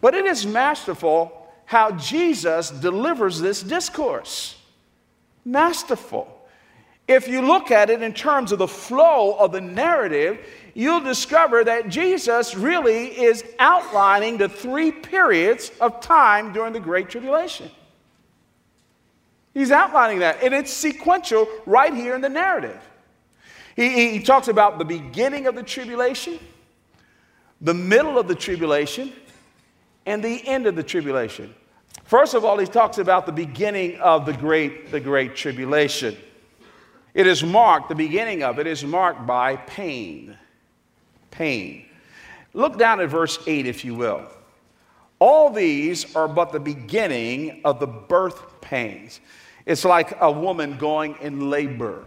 but 0.00 0.14
it 0.14 0.26
is 0.26 0.44
masterful 0.44 1.48
how 1.64 1.92
Jesus 1.92 2.70
delivers 2.70 3.40
this 3.40 3.62
discourse. 3.62 4.60
Masterful. 5.44 6.35
If 7.08 7.28
you 7.28 7.40
look 7.40 7.70
at 7.70 7.88
it 7.88 8.02
in 8.02 8.12
terms 8.12 8.50
of 8.50 8.58
the 8.58 8.66
flow 8.66 9.36
of 9.38 9.52
the 9.52 9.60
narrative, 9.60 10.44
you'll 10.74 11.00
discover 11.00 11.62
that 11.62 11.88
Jesus 11.88 12.56
really 12.56 13.06
is 13.06 13.44
outlining 13.58 14.38
the 14.38 14.48
three 14.48 14.90
periods 14.90 15.70
of 15.80 16.00
time 16.00 16.52
during 16.52 16.72
the 16.72 16.80
Great 16.80 17.08
Tribulation. 17.08 17.70
He's 19.54 19.70
outlining 19.70 20.18
that, 20.18 20.42
and 20.42 20.52
it's 20.52 20.72
sequential 20.72 21.48
right 21.64 21.94
here 21.94 22.14
in 22.14 22.20
the 22.20 22.28
narrative. 22.28 22.78
He, 23.76 24.10
he 24.10 24.22
talks 24.22 24.48
about 24.48 24.78
the 24.78 24.84
beginning 24.84 25.46
of 25.46 25.54
the 25.54 25.62
tribulation, 25.62 26.38
the 27.60 27.74
middle 27.74 28.18
of 28.18 28.26
the 28.26 28.34
tribulation, 28.34 29.12
and 30.06 30.22
the 30.22 30.46
end 30.46 30.66
of 30.66 30.76
the 30.76 30.82
tribulation. 30.82 31.54
First 32.04 32.34
of 32.34 32.44
all, 32.44 32.58
he 32.58 32.66
talks 32.66 32.98
about 32.98 33.26
the 33.26 33.32
beginning 33.32 33.98
of 34.00 34.26
the 34.26 34.32
great, 34.32 34.90
the 34.90 35.00
great 35.00 35.36
tribulation. 35.36 36.16
It 37.16 37.26
is 37.26 37.42
marked, 37.42 37.88
the 37.88 37.94
beginning 37.94 38.42
of 38.42 38.58
it 38.58 38.66
is 38.66 38.84
marked 38.84 39.26
by 39.26 39.56
pain 39.56 40.36
pain. 41.36 41.86
Look 42.52 42.78
down 42.78 43.00
at 43.00 43.08
verse 43.08 43.38
8, 43.46 43.66
if 43.66 43.84
you 43.84 43.94
will. 43.94 44.22
All 45.18 45.50
these 45.50 46.14
are 46.14 46.28
but 46.28 46.52
the 46.52 46.60
beginning 46.60 47.62
of 47.64 47.80
the 47.80 47.86
birth 47.86 48.60
pains. 48.60 49.20
It's 49.64 49.84
like 49.84 50.16
a 50.20 50.30
woman 50.30 50.76
going 50.76 51.16
in 51.20 51.50
labor. 51.50 52.06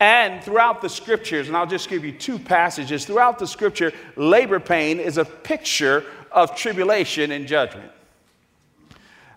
And 0.00 0.42
throughout 0.42 0.82
the 0.82 0.88
scriptures, 0.88 1.48
and 1.48 1.56
I'll 1.56 1.66
just 1.66 1.88
give 1.88 2.04
you 2.04 2.12
two 2.12 2.38
passages, 2.38 3.06
throughout 3.06 3.38
the 3.38 3.46
scripture, 3.46 3.92
labor 4.16 4.60
pain 4.60 5.00
is 5.00 5.18
a 5.18 5.24
picture 5.24 6.04
of 6.30 6.54
tribulation 6.54 7.30
and 7.30 7.46
judgment. 7.46 7.90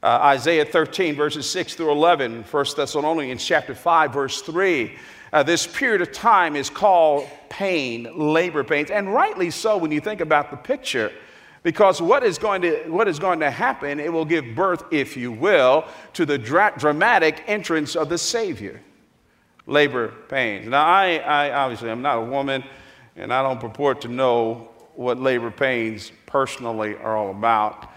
Uh, 0.08 0.20
Isaiah 0.22 0.64
13, 0.64 1.16
verses 1.16 1.50
6 1.50 1.76
through 1.76 1.92
11, 1.92 2.44
1 2.44 2.66
Thessalonians 2.78 3.44
chapter 3.44 3.76
5, 3.76 4.14
verse 4.14 4.42
3. 4.42 4.96
Uh, 5.34 5.44
this 5.44 5.68
period 5.68 6.02
of 6.02 6.14
time 6.14 6.56
is 6.56 6.70
called 6.70 7.28
pain, 7.50 8.08
labor 8.16 8.64
pains, 8.64 8.90
and 8.90 9.14
rightly 9.14 9.52
so 9.52 9.76
when 9.76 9.92
you 9.92 10.00
think 10.00 10.22
about 10.22 10.50
the 10.50 10.56
picture. 10.56 11.12
Because 11.62 12.02
what 12.02 12.24
is, 12.24 12.38
going 12.38 12.62
to, 12.62 12.86
what 12.88 13.10
is 13.10 13.20
going 13.20 13.42
to 13.42 13.52
happen, 13.52 14.00
it 14.00 14.14
will 14.14 14.24
give 14.24 14.56
birth, 14.56 14.86
if 14.92 15.18
you 15.18 15.30
will, 15.30 15.84
to 16.14 16.26
the 16.26 16.38
dra- 16.38 16.74
dramatic 16.78 17.44
entrance 17.46 17.98
of 17.98 18.08
the 18.08 18.18
Savior. 18.18 18.80
Labor 19.66 20.14
pains. 20.30 20.70
Now, 20.70 20.86
I, 20.86 21.18
I 21.18 21.52
obviously 21.52 21.90
am 21.90 22.02
not 22.02 22.20
a 22.20 22.22
woman, 22.22 22.64
and 23.18 23.34
I 23.34 23.44
don't 23.44 23.60
purport 23.60 24.00
to 24.04 24.08
know 24.08 24.70
what 24.96 25.20
labor 25.20 25.52
pains 25.52 26.14
personally 26.26 26.96
are 26.96 27.18
all 27.18 27.32
about. 27.32 27.92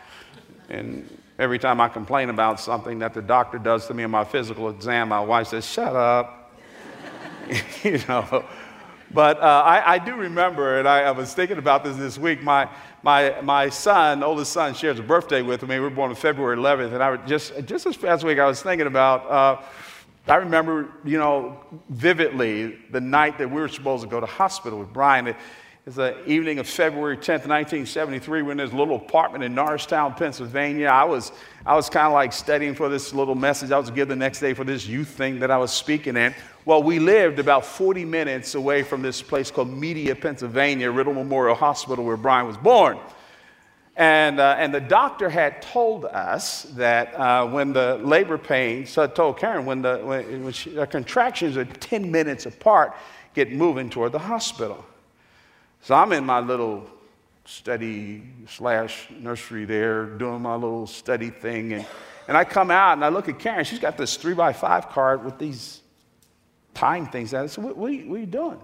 And 0.68 1.08
every 1.40 1.58
time 1.58 1.80
I 1.80 1.88
complain 1.88 2.28
about 2.28 2.60
something 2.60 2.98
that 2.98 3.14
the 3.14 3.22
doctor 3.22 3.58
does 3.58 3.86
to 3.86 3.94
me 3.94 4.02
in 4.02 4.10
my 4.10 4.24
physical 4.24 4.68
exam, 4.68 5.08
my 5.08 5.20
wife 5.20 5.48
says, 5.48 5.66
Shut 5.66 5.96
up. 5.96 6.52
you 7.82 7.98
know. 8.06 8.44
But 9.12 9.40
uh, 9.40 9.62
I, 9.66 9.94
I, 9.94 9.98
do 9.98 10.14
remember, 10.14 10.78
and 10.78 10.86
I, 10.86 11.00
I, 11.00 11.10
was 11.10 11.34
thinking 11.34 11.58
about 11.58 11.82
this 11.82 11.96
this 11.96 12.16
week. 12.16 12.44
My, 12.44 12.68
my, 13.02 13.40
my 13.40 13.68
son, 13.68 14.22
oldest 14.22 14.52
son, 14.52 14.72
shares 14.72 15.00
a 15.00 15.02
birthday 15.02 15.42
with 15.42 15.62
me. 15.62 15.68
We 15.76 15.80
were 15.80 15.90
born 15.90 16.10
on 16.10 16.16
February 16.16 16.56
11th, 16.56 16.92
and 16.92 17.02
I 17.02 17.16
just 17.26 17.52
just 17.64 17.86
this 17.86 17.96
past 17.96 18.22
week 18.22 18.38
I 18.38 18.46
was 18.46 18.62
thinking 18.62 18.86
about. 18.86 19.26
Uh, 19.28 19.62
I 20.28 20.36
remember, 20.36 20.90
you 21.04 21.18
know, 21.18 21.58
vividly 21.88 22.78
the 22.90 23.00
night 23.00 23.38
that 23.38 23.50
we 23.50 23.60
were 23.60 23.68
supposed 23.68 24.04
to 24.04 24.08
go 24.08 24.20
to 24.20 24.26
hospital 24.26 24.78
with 24.78 24.92
Brian. 24.92 25.28
It, 25.28 25.36
it's 25.86 25.96
the 25.96 26.22
evening 26.30 26.58
of 26.58 26.68
February 26.68 27.16
10th, 27.16 27.48
1973. 27.48 28.42
We're 28.42 28.52
in 28.52 28.58
this 28.58 28.72
little 28.72 28.96
apartment 28.96 29.42
in 29.42 29.54
Norristown, 29.54 30.12
Pennsylvania. 30.12 30.88
I 30.88 31.04
was, 31.04 31.32
I 31.64 31.74
was 31.74 31.88
kind 31.88 32.06
of 32.06 32.12
like 32.12 32.34
studying 32.34 32.74
for 32.74 32.90
this 32.90 33.14
little 33.14 33.34
message 33.34 33.70
I 33.70 33.78
was 33.78 33.88
to 33.88 33.94
give 33.94 34.06
the 34.08 34.14
next 34.14 34.40
day 34.40 34.52
for 34.52 34.62
this 34.62 34.86
youth 34.86 35.08
thing 35.08 35.40
that 35.40 35.50
I 35.50 35.56
was 35.56 35.72
speaking 35.72 36.18
in. 36.18 36.34
Well, 36.66 36.82
we 36.82 36.98
lived 36.98 37.38
about 37.38 37.64
40 37.64 38.04
minutes 38.04 38.54
away 38.54 38.82
from 38.82 39.00
this 39.00 39.22
place 39.22 39.50
called 39.50 39.70
Media, 39.70 40.14
Pennsylvania, 40.14 40.90
Riddle 40.90 41.14
Memorial 41.14 41.56
Hospital, 41.56 42.04
where 42.04 42.18
Brian 42.18 42.46
was 42.46 42.58
born. 42.58 42.98
And, 43.96 44.38
uh, 44.38 44.56
and 44.58 44.74
the 44.74 44.82
doctor 44.82 45.30
had 45.30 45.62
told 45.62 46.04
us 46.04 46.64
that 46.74 47.14
uh, 47.14 47.46
when 47.46 47.72
the 47.72 47.98
labor 48.04 48.36
pains, 48.36 48.90
so 48.90 49.02
I 49.02 49.06
told 49.06 49.38
Karen, 49.38 49.64
when 49.64 49.80
the, 49.80 49.96
when, 50.04 50.44
when 50.44 50.52
she, 50.52 50.72
contractions 50.90 51.56
are 51.56 51.64
10 51.64 52.12
minutes 52.12 52.44
apart, 52.44 52.94
get 53.34 53.50
moving 53.50 53.88
toward 53.88 54.12
the 54.12 54.18
hospital. 54.18 54.84
So 55.82 55.94
I'm 55.94 56.12
in 56.12 56.24
my 56.24 56.40
little 56.40 56.86
study 57.44 58.22
slash 58.48 59.08
nursery 59.10 59.64
there, 59.64 60.04
doing 60.04 60.42
my 60.42 60.54
little 60.54 60.86
study 60.86 61.30
thing. 61.30 61.72
And, 61.72 61.86
and 62.28 62.36
I 62.36 62.44
come 62.44 62.70
out 62.70 62.94
and 62.94 63.04
I 63.04 63.08
look 63.08 63.28
at 63.28 63.38
Karen. 63.38 63.64
She's 63.64 63.78
got 63.78 63.96
this 63.96 64.16
three 64.16 64.34
by 64.34 64.52
five 64.52 64.88
card 64.88 65.24
with 65.24 65.38
these 65.38 65.80
time 66.74 67.06
things. 67.06 67.34
I 67.34 67.46
said, 67.46 67.64
what, 67.64 67.76
what, 67.76 67.90
are 67.90 67.94
you, 67.94 68.08
what 68.08 68.16
are 68.16 68.20
you 68.20 68.26
doing? 68.26 68.60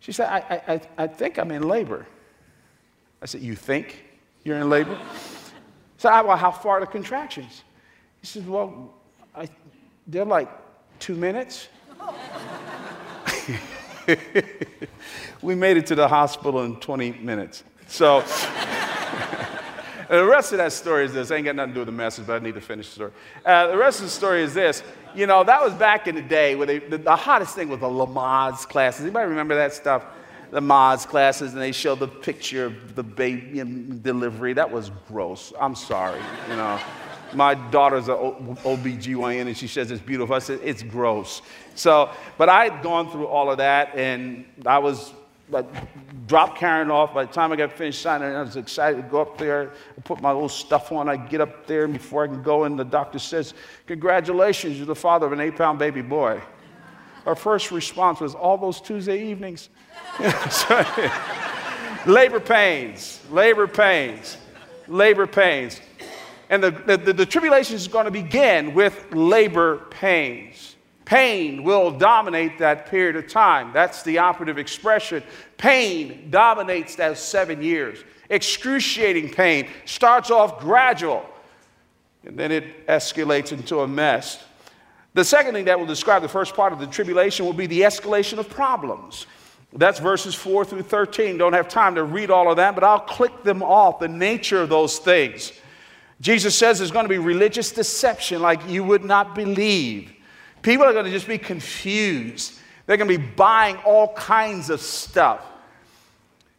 She 0.00 0.12
said, 0.12 0.28
I, 0.28 0.62
I, 0.66 0.80
I 1.04 1.06
think 1.06 1.38
I'm 1.38 1.50
in 1.52 1.62
labor. 1.62 2.06
I 3.22 3.26
said, 3.26 3.40
You 3.40 3.54
think 3.54 4.04
you're 4.44 4.58
in 4.58 4.68
labor? 4.68 4.98
So 5.98 6.08
I, 6.08 6.20
well, 6.20 6.36
how 6.36 6.50
far 6.50 6.78
are 6.78 6.80
the 6.80 6.86
contractions? 6.88 7.62
He 8.20 8.26
said, 8.26 8.48
Well, 8.48 8.92
I, 9.36 9.48
they're 10.08 10.24
like 10.24 10.48
two 10.98 11.14
minutes. 11.14 11.68
we 15.42 15.54
made 15.54 15.76
it 15.76 15.86
to 15.86 15.94
the 15.94 16.08
hospital 16.08 16.64
in 16.64 16.76
20 16.76 17.12
minutes. 17.12 17.64
So, 17.88 18.20
the 20.08 20.24
rest 20.24 20.52
of 20.52 20.58
that 20.58 20.72
story 20.72 21.04
is 21.04 21.12
this. 21.12 21.30
I 21.30 21.36
ain't 21.36 21.44
got 21.44 21.56
nothing 21.56 21.70
to 21.70 21.74
do 21.74 21.80
with 21.80 21.86
the 21.86 21.92
message, 21.92 22.26
but 22.26 22.40
I 22.40 22.44
need 22.44 22.54
to 22.54 22.60
finish 22.60 22.88
the 22.88 22.94
story. 22.94 23.12
Uh, 23.44 23.68
the 23.68 23.76
rest 23.76 24.00
of 24.00 24.06
the 24.06 24.10
story 24.10 24.42
is 24.42 24.54
this. 24.54 24.82
You 25.14 25.26
know, 25.26 25.44
that 25.44 25.62
was 25.62 25.74
back 25.74 26.06
in 26.06 26.14
the 26.14 26.22
day 26.22 26.54
where 26.54 26.66
they, 26.66 26.78
the, 26.78 26.98
the, 26.98 27.16
hottest 27.16 27.54
thing 27.54 27.68
was 27.68 27.80
the 27.80 27.86
Lamaze 27.86 28.66
classes. 28.68 29.02
Anybody 29.02 29.28
remember 29.28 29.54
that 29.54 29.74
stuff? 29.74 30.04
The 30.50 30.60
Lamaze 30.60 31.06
classes, 31.06 31.52
and 31.52 31.60
they 31.60 31.72
showed 31.72 31.98
the 31.98 32.08
picture 32.08 32.66
of 32.66 32.94
the 32.94 33.02
baby 33.02 33.62
delivery. 34.02 34.52
That 34.54 34.70
was 34.70 34.90
gross. 35.08 35.52
I'm 35.60 35.74
sorry, 35.74 36.20
you 36.48 36.56
know. 36.56 36.80
My 37.34 37.54
daughter's 37.54 38.08
an 38.08 38.16
OBGYN 38.16 39.46
and 39.46 39.56
she 39.56 39.66
says 39.66 39.90
it's 39.90 40.02
beautiful. 40.02 40.34
I 40.34 40.38
said, 40.38 40.60
it's 40.62 40.82
gross. 40.82 41.42
So, 41.74 42.10
but 42.38 42.48
I 42.48 42.64
had 42.68 42.82
gone 42.82 43.10
through 43.10 43.26
all 43.26 43.50
of 43.50 43.58
that 43.58 43.96
and 43.96 44.44
I 44.66 44.78
was 44.78 45.12
like, 45.52 45.66
dropped 46.26 46.58
Karen 46.58 46.90
off. 46.90 47.14
By 47.14 47.24
the 47.26 47.32
time 47.32 47.52
I 47.52 47.56
got 47.56 47.72
finished 47.72 48.00
signing, 48.00 48.34
I 48.34 48.40
was 48.42 48.56
excited 48.56 48.96
to 48.96 49.08
go 49.08 49.20
up 49.20 49.38
there. 49.38 49.70
I 49.96 50.00
put 50.00 50.20
my 50.20 50.32
little 50.32 50.48
stuff 50.48 50.90
on. 50.92 51.08
I 51.08 51.16
get 51.16 51.40
up 51.40 51.66
there, 51.66 51.84
and 51.84 51.92
before 51.92 52.24
I 52.24 52.26
can 52.26 52.42
go 52.42 52.64
in, 52.64 52.76
the 52.76 52.84
doctor 52.84 53.18
says, 53.18 53.54
Congratulations, 53.86 54.78
you're 54.78 54.86
the 54.86 54.94
father 54.94 55.26
of 55.26 55.32
an 55.32 55.40
eight 55.40 55.56
pound 55.56 55.78
baby 55.78 56.02
boy. 56.02 56.40
Our 57.26 57.36
first 57.36 57.70
response 57.70 58.20
was, 58.20 58.34
All 58.34 58.56
those 58.56 58.80
Tuesday 58.80 59.30
evenings? 59.30 59.68
labor 62.06 62.40
pains, 62.40 63.20
labor 63.30 63.66
pains, 63.66 64.36
labor 64.88 65.26
pains. 65.26 65.80
And 66.52 66.62
the, 66.62 66.70
the, 66.70 67.14
the 67.14 67.24
tribulation 67.24 67.76
is 67.76 67.88
going 67.88 68.04
to 68.04 68.10
begin 68.10 68.74
with 68.74 69.06
labor 69.10 69.86
pains. 69.88 70.76
Pain 71.06 71.64
will 71.64 71.90
dominate 71.90 72.58
that 72.58 72.90
period 72.90 73.16
of 73.16 73.26
time. 73.26 73.72
That's 73.72 74.02
the 74.02 74.18
operative 74.18 74.58
expression. 74.58 75.22
Pain 75.56 76.28
dominates 76.30 76.94
that 76.96 77.16
seven 77.16 77.62
years. 77.62 78.04
Excruciating 78.28 79.30
pain 79.30 79.70
starts 79.86 80.30
off 80.30 80.60
gradual, 80.60 81.24
and 82.22 82.38
then 82.38 82.52
it 82.52 82.86
escalates 82.86 83.52
into 83.52 83.80
a 83.80 83.88
mess. 83.88 84.44
The 85.14 85.24
second 85.24 85.54
thing 85.54 85.64
that 85.64 85.78
will 85.78 85.86
describe 85.86 86.20
the 86.20 86.28
first 86.28 86.54
part 86.54 86.74
of 86.74 86.78
the 86.78 86.86
tribulation 86.86 87.46
will 87.46 87.54
be 87.54 87.66
the 87.66 87.80
escalation 87.80 88.36
of 88.36 88.50
problems. 88.50 89.26
That's 89.72 90.00
verses 90.00 90.34
4 90.34 90.66
through 90.66 90.82
13. 90.82 91.38
Don't 91.38 91.54
have 91.54 91.68
time 91.68 91.94
to 91.94 92.04
read 92.04 92.30
all 92.30 92.50
of 92.50 92.58
that, 92.58 92.74
but 92.74 92.84
I'll 92.84 93.00
click 93.00 93.42
them 93.42 93.62
off 93.62 94.00
the 94.00 94.08
nature 94.08 94.60
of 94.60 94.68
those 94.68 94.98
things. 94.98 95.52
Jesus 96.22 96.54
says 96.54 96.78
there's 96.78 96.92
going 96.92 97.04
to 97.04 97.08
be 97.08 97.18
religious 97.18 97.72
deception 97.72 98.40
like 98.40 98.66
you 98.68 98.84
would 98.84 99.04
not 99.04 99.34
believe. 99.34 100.12
People 100.62 100.86
are 100.86 100.92
going 100.92 101.04
to 101.04 101.10
just 101.10 101.26
be 101.26 101.36
confused. 101.36 102.54
They're 102.86 102.96
going 102.96 103.10
to 103.10 103.18
be 103.18 103.26
buying 103.36 103.76
all 103.78 104.14
kinds 104.14 104.70
of 104.70 104.80
stuff. 104.80 105.44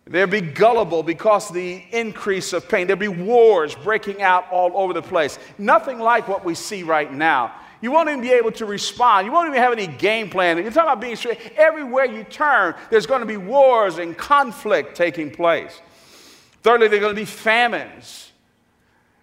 They'll 0.05 0.27
be 0.27 0.41
gullible 0.41 1.01
because 1.01 1.47
of 1.47 1.55
the 1.55 1.81
increase 1.93 2.51
of 2.51 2.67
pain. 2.67 2.87
There'll 2.87 2.99
be 2.99 3.07
wars 3.07 3.73
breaking 3.73 4.21
out 4.21 4.51
all 4.51 4.75
over 4.75 4.91
the 4.91 5.01
place. 5.01 5.39
Nothing 5.57 5.97
like 5.97 6.27
what 6.27 6.43
we 6.43 6.55
see 6.55 6.83
right 6.83 7.11
now. 7.11 7.55
You 7.79 7.93
won't 7.93 8.09
even 8.09 8.19
be 8.19 8.31
able 8.31 8.51
to 8.53 8.65
respond. 8.65 9.25
You 9.25 9.31
won't 9.31 9.47
even 9.47 9.61
have 9.61 9.71
any 9.71 9.87
game 9.87 10.29
plan. 10.29 10.57
You're 10.57 10.71
talking 10.71 10.89
about 10.89 10.99
being 10.99 11.15
straight. 11.15 11.39
Everywhere 11.55 12.03
you 12.03 12.25
turn, 12.25 12.75
there's 12.89 13.05
going 13.05 13.21
to 13.21 13.25
be 13.25 13.37
wars 13.37 13.97
and 13.97 14.17
conflict 14.17 14.97
taking 14.97 15.31
place. 15.31 15.79
Thirdly, 16.63 16.89
there 16.89 16.97
are 16.97 17.01
going 17.01 17.15
to 17.15 17.21
be 17.21 17.25
famines. 17.25 18.32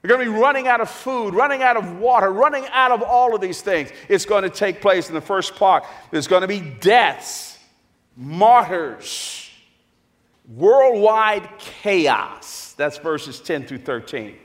We're 0.02 0.08
going 0.08 0.24
to 0.24 0.32
be 0.32 0.38
running 0.38 0.66
out 0.66 0.80
of 0.80 0.90
food, 0.90 1.34
running 1.34 1.62
out 1.62 1.76
of 1.76 1.98
water, 1.98 2.32
running 2.32 2.64
out 2.72 2.90
of 2.90 3.02
all 3.02 3.34
of 3.34 3.40
these 3.40 3.60
things. 3.60 3.90
It's 4.08 4.24
going 4.24 4.44
to 4.44 4.50
take 4.50 4.80
place 4.80 5.08
in 5.08 5.14
the 5.14 5.20
first 5.20 5.56
part. 5.56 5.84
There's 6.10 6.26
going 6.26 6.40
to 6.40 6.48
be 6.48 6.60
deaths, 6.60 7.58
martyrs, 8.16 9.50
worldwide 10.48 11.48
chaos. 11.58 12.72
That's 12.78 12.96
verses 12.96 13.40
10 13.40 13.66
through 13.66 13.78
13. 13.78 14.36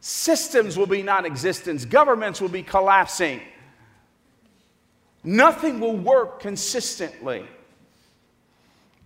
Systems 0.00 0.76
will 0.76 0.86
be 0.86 1.02
non 1.02 1.24
existent, 1.24 1.88
governments 1.88 2.40
will 2.40 2.48
be 2.48 2.64
collapsing. 2.64 3.40
Nothing 5.22 5.78
will 5.78 5.96
work 5.96 6.40
consistently. 6.40 7.46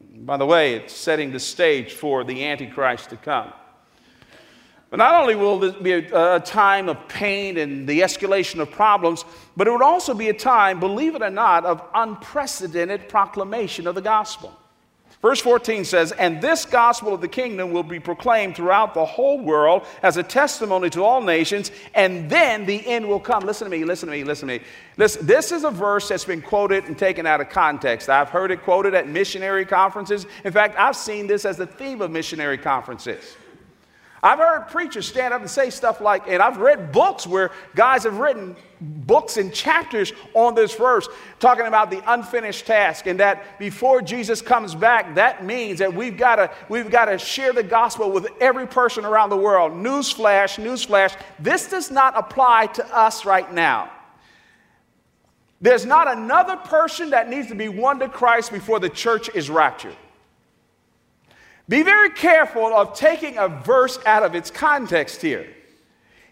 By 0.00 0.38
the 0.38 0.46
way, 0.46 0.76
it's 0.76 0.94
setting 0.94 1.32
the 1.32 1.40
stage 1.40 1.92
for 1.92 2.24
the 2.24 2.46
Antichrist 2.46 3.10
to 3.10 3.18
come. 3.18 3.52
But 4.96 5.10
not 5.10 5.20
only 5.20 5.34
will 5.34 5.58
this 5.58 5.74
be 5.74 5.92
a, 5.92 6.36
a, 6.36 6.40
time 6.40 6.88
of 6.88 7.06
pain 7.06 7.58
and 7.58 7.86
the 7.86 8.00
escalation 8.00 8.60
of 8.60 8.70
problems, 8.70 9.26
but 9.54 9.68
it 9.68 9.70
would 9.70 9.82
also 9.82 10.14
be 10.14 10.30
a 10.30 10.32
time, 10.32 10.80
believe 10.80 11.14
it 11.14 11.20
or 11.20 11.28
not, 11.28 11.66
of 11.66 11.82
unprecedented 11.92 13.06
proclamation 13.06 13.86
of 13.86 13.94
the 13.94 14.00
gospel. 14.00 14.58
Verse 15.20 15.38
14 15.42 15.84
says, 15.84 16.12
And 16.12 16.40
this 16.40 16.64
gospel 16.64 17.12
of 17.12 17.20
the 17.20 17.28
kingdom 17.28 17.72
will 17.72 17.82
be 17.82 18.00
proclaimed 18.00 18.56
throughout 18.56 18.94
the 18.94 19.04
whole 19.04 19.38
world 19.38 19.84
as 20.02 20.16
a 20.16 20.22
testimony 20.22 20.88
to 20.88 21.04
all 21.04 21.20
nations, 21.20 21.72
and 21.94 22.30
then 22.30 22.64
the 22.64 22.86
end 22.86 23.06
will 23.06 23.20
come. 23.20 23.44
Listen 23.44 23.66
to 23.66 23.70
me, 23.70 23.84
listen 23.84 24.08
to 24.08 24.14
me, 24.14 24.24
listen 24.24 24.48
to 24.48 24.58
me. 24.58 24.64
Listen, 24.96 25.26
this 25.26 25.52
is 25.52 25.64
a 25.64 25.70
verse 25.70 26.08
that's 26.08 26.24
been 26.24 26.40
quoted 26.40 26.84
and 26.84 26.98
taken 26.98 27.26
out 27.26 27.42
of 27.42 27.50
context. 27.50 28.08
I've 28.08 28.30
heard 28.30 28.50
it 28.50 28.62
quoted 28.62 28.94
at 28.94 29.06
missionary 29.06 29.66
conferences. 29.66 30.24
In 30.42 30.54
fact, 30.54 30.74
I've 30.78 30.96
seen 30.96 31.26
this 31.26 31.44
as 31.44 31.58
the 31.58 31.66
theme 31.66 32.00
of 32.00 32.10
missionary 32.10 32.56
conferences. 32.56 33.36
I've 34.22 34.38
heard 34.38 34.68
preachers 34.68 35.06
stand 35.06 35.34
up 35.34 35.40
and 35.40 35.50
say 35.50 35.70
stuff 35.70 36.00
like, 36.00 36.26
and 36.26 36.42
I've 36.42 36.58
read 36.58 36.90
books 36.90 37.26
where 37.26 37.50
guys 37.74 38.04
have 38.04 38.18
written 38.18 38.56
books 38.80 39.36
and 39.36 39.52
chapters 39.52 40.12
on 40.34 40.54
this 40.54 40.74
verse 40.74 41.08
talking 41.38 41.66
about 41.66 41.90
the 41.90 42.02
unfinished 42.12 42.66
task 42.66 43.06
and 43.06 43.20
that 43.20 43.58
before 43.58 44.02
Jesus 44.02 44.42
comes 44.42 44.74
back, 44.74 45.14
that 45.14 45.44
means 45.44 45.78
that 45.78 45.92
we've 45.92 46.16
got 46.16 46.36
to 46.36 46.50
we've 46.68 46.90
got 46.90 47.06
to 47.06 47.18
share 47.18 47.52
the 47.52 47.62
gospel 47.62 48.10
with 48.10 48.28
every 48.40 48.66
person 48.66 49.04
around 49.04 49.30
the 49.30 49.36
world. 49.36 49.72
Newsflash, 49.72 50.62
newsflash. 50.62 51.16
This 51.38 51.68
does 51.68 51.90
not 51.90 52.16
apply 52.16 52.66
to 52.66 52.96
us 52.96 53.24
right 53.24 53.52
now. 53.52 53.90
There's 55.60 55.86
not 55.86 56.08
another 56.08 56.56
person 56.56 57.10
that 57.10 57.28
needs 57.28 57.48
to 57.48 57.54
be 57.54 57.68
won 57.68 57.98
to 58.00 58.08
Christ 58.08 58.52
before 58.52 58.78
the 58.78 58.90
church 58.90 59.30
is 59.34 59.48
raptured. 59.48 59.96
Be 61.68 61.82
very 61.82 62.10
careful 62.10 62.66
of 62.66 62.94
taking 62.94 63.38
a 63.38 63.48
verse 63.48 63.98
out 64.06 64.22
of 64.22 64.34
its 64.34 64.50
context 64.50 65.20
here. 65.20 65.46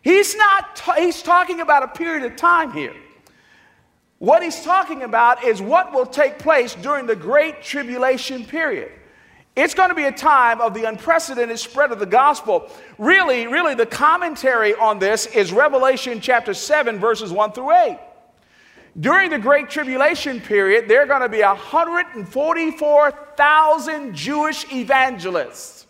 He's 0.03 0.37
not, 0.37 0.81
he's 0.97 1.23
talking 1.23 1.61
about 1.61 1.83
a 1.83 1.89
period 1.89 2.31
of 2.31 2.37
time 2.37 2.73
here. 2.73 2.95
What 4.19 4.43
he's 4.43 4.63
talking 4.63 5.03
about 5.03 5.45
is 5.45 5.61
what 5.61 5.93
will 5.93 6.07
take 6.07 6.39
place 6.39 6.75
during 6.75 7.07
the 7.07 7.17
Great 7.17 7.63
Tribulation 7.63 8.45
period. 8.45 8.93
It's 9.57 9.75
going 9.75 9.89
to 9.89 9.95
be 9.95 10.05
a 10.05 10.13
time 10.13 10.61
of 10.61 10.75
the 10.75 10.85
unprecedented 10.85 11.59
spread 11.59 11.93
of 11.93 11.99
the 11.99 12.07
gospel. 12.07 12.69
Really, 12.99 13.47
really, 13.47 13.75
the 13.75 13.87
commentary 13.87 14.75
on 14.75 14.99
this 14.99 15.27
is 15.27 15.53
Revelation 15.53 16.21
chapter 16.21 16.55
7, 16.55 16.99
verses 16.99 17.33
1 17.33 17.53
through 17.53 17.73
8. 17.73 17.99
During 18.99 19.31
the 19.31 19.39
Great 19.39 19.71
Tribulation 19.71 20.41
period, 20.41 20.89
there 20.89 21.03
are 21.03 21.07
going 21.07 21.23
to 21.23 21.29
be 21.29 21.43
144,000 21.43 24.15
Jewish 24.15 24.73
evangelists. 24.73 25.85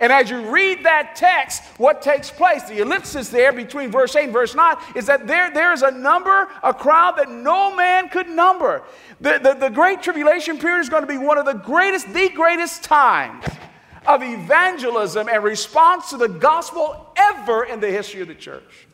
And 0.00 0.12
as 0.12 0.30
you 0.30 0.48
read 0.50 0.84
that 0.84 1.16
text, 1.16 1.64
what 1.76 2.02
takes 2.02 2.30
place, 2.30 2.62
the 2.64 2.78
ellipsis 2.78 3.30
there 3.30 3.52
between 3.52 3.90
verse 3.90 4.14
8 4.14 4.24
and 4.24 4.32
verse 4.32 4.54
9, 4.54 4.76
is 4.94 5.06
that 5.06 5.26
there, 5.26 5.52
there 5.52 5.72
is 5.72 5.82
a 5.82 5.90
number, 5.90 6.48
a 6.62 6.72
crowd 6.72 7.16
that 7.16 7.30
no 7.30 7.74
man 7.74 8.08
could 8.08 8.28
number. 8.28 8.82
The, 9.20 9.40
the, 9.42 9.54
the 9.54 9.70
Great 9.70 10.02
Tribulation 10.02 10.58
period 10.58 10.80
is 10.80 10.88
going 10.88 11.02
to 11.02 11.08
be 11.08 11.18
one 11.18 11.38
of 11.38 11.46
the 11.46 11.54
greatest, 11.54 12.12
the 12.12 12.28
greatest 12.28 12.84
times 12.84 13.44
of 14.06 14.22
evangelism 14.22 15.28
and 15.28 15.42
response 15.42 16.10
to 16.10 16.16
the 16.16 16.28
gospel 16.28 17.12
ever 17.16 17.64
in 17.64 17.80
the 17.80 17.90
history 17.90 18.20
of 18.20 18.28
the 18.28 18.34
church. 18.34 18.86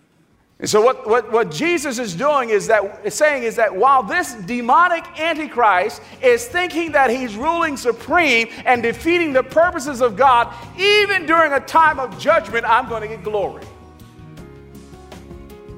And 0.60 0.70
so, 0.70 0.80
what, 0.80 1.06
what, 1.08 1.32
what 1.32 1.50
Jesus 1.50 1.98
is 1.98 2.14
doing 2.14 2.50
is 2.50 2.68
that 2.68 3.04
is 3.04 3.14
saying 3.14 3.42
is 3.42 3.56
that 3.56 3.74
while 3.74 4.04
this 4.04 4.34
demonic 4.34 5.04
antichrist 5.18 6.00
is 6.22 6.46
thinking 6.46 6.92
that 6.92 7.10
he's 7.10 7.34
ruling 7.34 7.76
supreme 7.76 8.48
and 8.64 8.82
defeating 8.82 9.32
the 9.32 9.42
purposes 9.42 10.00
of 10.00 10.16
God, 10.16 10.54
even 10.78 11.26
during 11.26 11.52
a 11.52 11.60
time 11.60 11.98
of 11.98 12.16
judgment, 12.20 12.64
I'm 12.66 12.88
going 12.88 13.02
to 13.02 13.08
get 13.08 13.24
glory. 13.24 13.64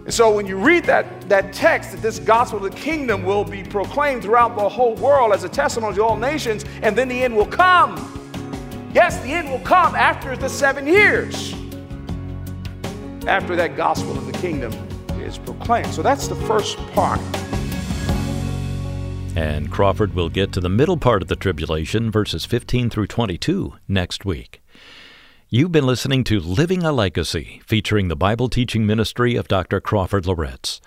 And 0.05 0.13
so, 0.13 0.31
when 0.37 0.47
you 0.47 0.59
read 0.59 0.85
that, 0.85 1.27
that 1.31 1.55
text, 1.55 1.93
that 1.93 2.03
this 2.03 2.19
gospel 2.19 2.65
of 2.65 2.71
the 2.71 2.79
kingdom 2.79 3.25
will 3.25 3.45
be 3.45 3.65
proclaimed 3.65 4.23
throughout 4.23 4.57
the 4.57 4.69
whole 4.69 4.95
world 4.97 5.33
as 5.33 5.43
a 5.43 5.49
testimony 5.49 5.97
to 5.97 6.05
all 6.05 6.19
nations, 6.19 6.67
and 6.83 6.95
then 6.95 7.09
the 7.09 7.25
end 7.25 7.35
will 7.35 7.47
come. 7.47 8.13
Yes, 8.95 9.19
the 9.21 9.31
end 9.31 9.51
will 9.51 9.59
come 9.61 9.95
after 9.95 10.37
the 10.37 10.49
seven 10.49 10.87
years 10.87 11.55
after 13.27 13.57
that 13.57 13.77
gospel 13.77 14.17
of 14.17 14.27
the 14.27 14.33
kingdom 14.33 14.73
is 15.21 15.39
proclaimed. 15.39 15.93
So 15.93 16.03
that's 16.03 16.29
the 16.29 16.37
first 16.37 16.79
part. 16.93 17.21
And 19.37 19.71
Crawford 19.71 20.15
will 20.15 20.31
get 20.31 20.53
to 20.53 20.61
the 20.61 20.71
middle 20.71 20.97
part 20.97 21.21
of 21.21 21.29
the 21.29 21.37
tribulation, 21.37 22.11
verses 22.11 22.47
15 22.47 22.89
through 22.89 23.09
22, 23.09 23.75
next 23.87 24.25
week. 24.25 24.63
You've 25.49 25.71
been 25.71 25.87
listening 25.87 26.25
to 26.25 26.41
Living 26.41 26.83
a 26.83 26.91
Legacy, 26.91 27.63
featuring 27.65 28.09
the 28.09 28.17
Bible 28.17 28.49
teaching 28.49 28.85
ministry 28.85 29.37
of 29.37 29.47
Dr. 29.47 29.81
Crawford 29.81 30.27
Loritts. 30.27 30.81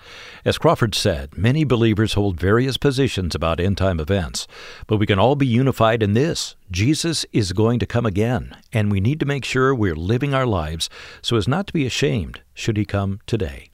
As 0.43 0.57
Crawford 0.57 0.93
said, 0.93 1.37
many 1.37 1.63
believers 1.63 2.15
hold 2.15 2.37
various 2.37 2.75
positions 2.75 3.33
about 3.33 3.61
end 3.61 3.77
time 3.77 4.01
events, 4.01 4.49
but 4.85 4.97
we 4.97 5.05
can 5.05 5.17
all 5.17 5.37
be 5.37 5.47
unified 5.47 6.03
in 6.03 6.11
this 6.11 6.57
Jesus 6.69 7.25
is 7.31 7.53
going 7.53 7.79
to 7.79 7.85
come 7.85 8.05
again, 8.05 8.53
and 8.73 8.91
we 8.91 8.99
need 8.99 9.21
to 9.21 9.25
make 9.25 9.45
sure 9.45 9.73
we're 9.73 9.95
living 9.95 10.33
our 10.33 10.45
lives 10.45 10.89
so 11.21 11.37
as 11.37 11.47
not 11.47 11.65
to 11.67 11.73
be 11.73 11.85
ashamed 11.85 12.41
should 12.53 12.75
he 12.75 12.83
come 12.83 13.21
today. 13.25 13.69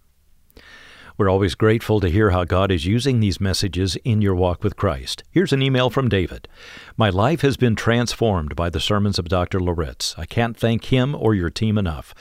We're 1.17 1.30
always 1.30 1.56
grateful 1.56 2.01
to 2.01 2.10
hear 2.10 2.32
how 2.32 2.43
God 2.43 2.71
is 2.71 2.86
using 2.86 3.21
these 3.21 3.39
messages 3.39 3.95
in 4.04 4.21
your 4.21 4.36
walk 4.36 4.65
with 4.65 4.75
Christ. 4.75 5.23
Here's 5.32 5.54
an 5.54 5.62
email 5.62 5.89
from 5.89 6.10
David. 6.10 6.49
My 6.97 7.10
life 7.10 7.39
has 7.39 7.56
been 7.56 7.78
transformed 7.78 8.54
by 8.54 8.69
the 8.69 8.82
sermons 8.82 9.17
of 9.17 9.30
Dr. 9.30 9.62
Loritts. 9.62 10.13
I 10.17 10.25
can't 10.25 10.58
thank 10.58 10.86
him 10.86 11.15
or 11.15 11.34
your 11.34 11.49
team 11.49 11.78
enough. 11.78 12.13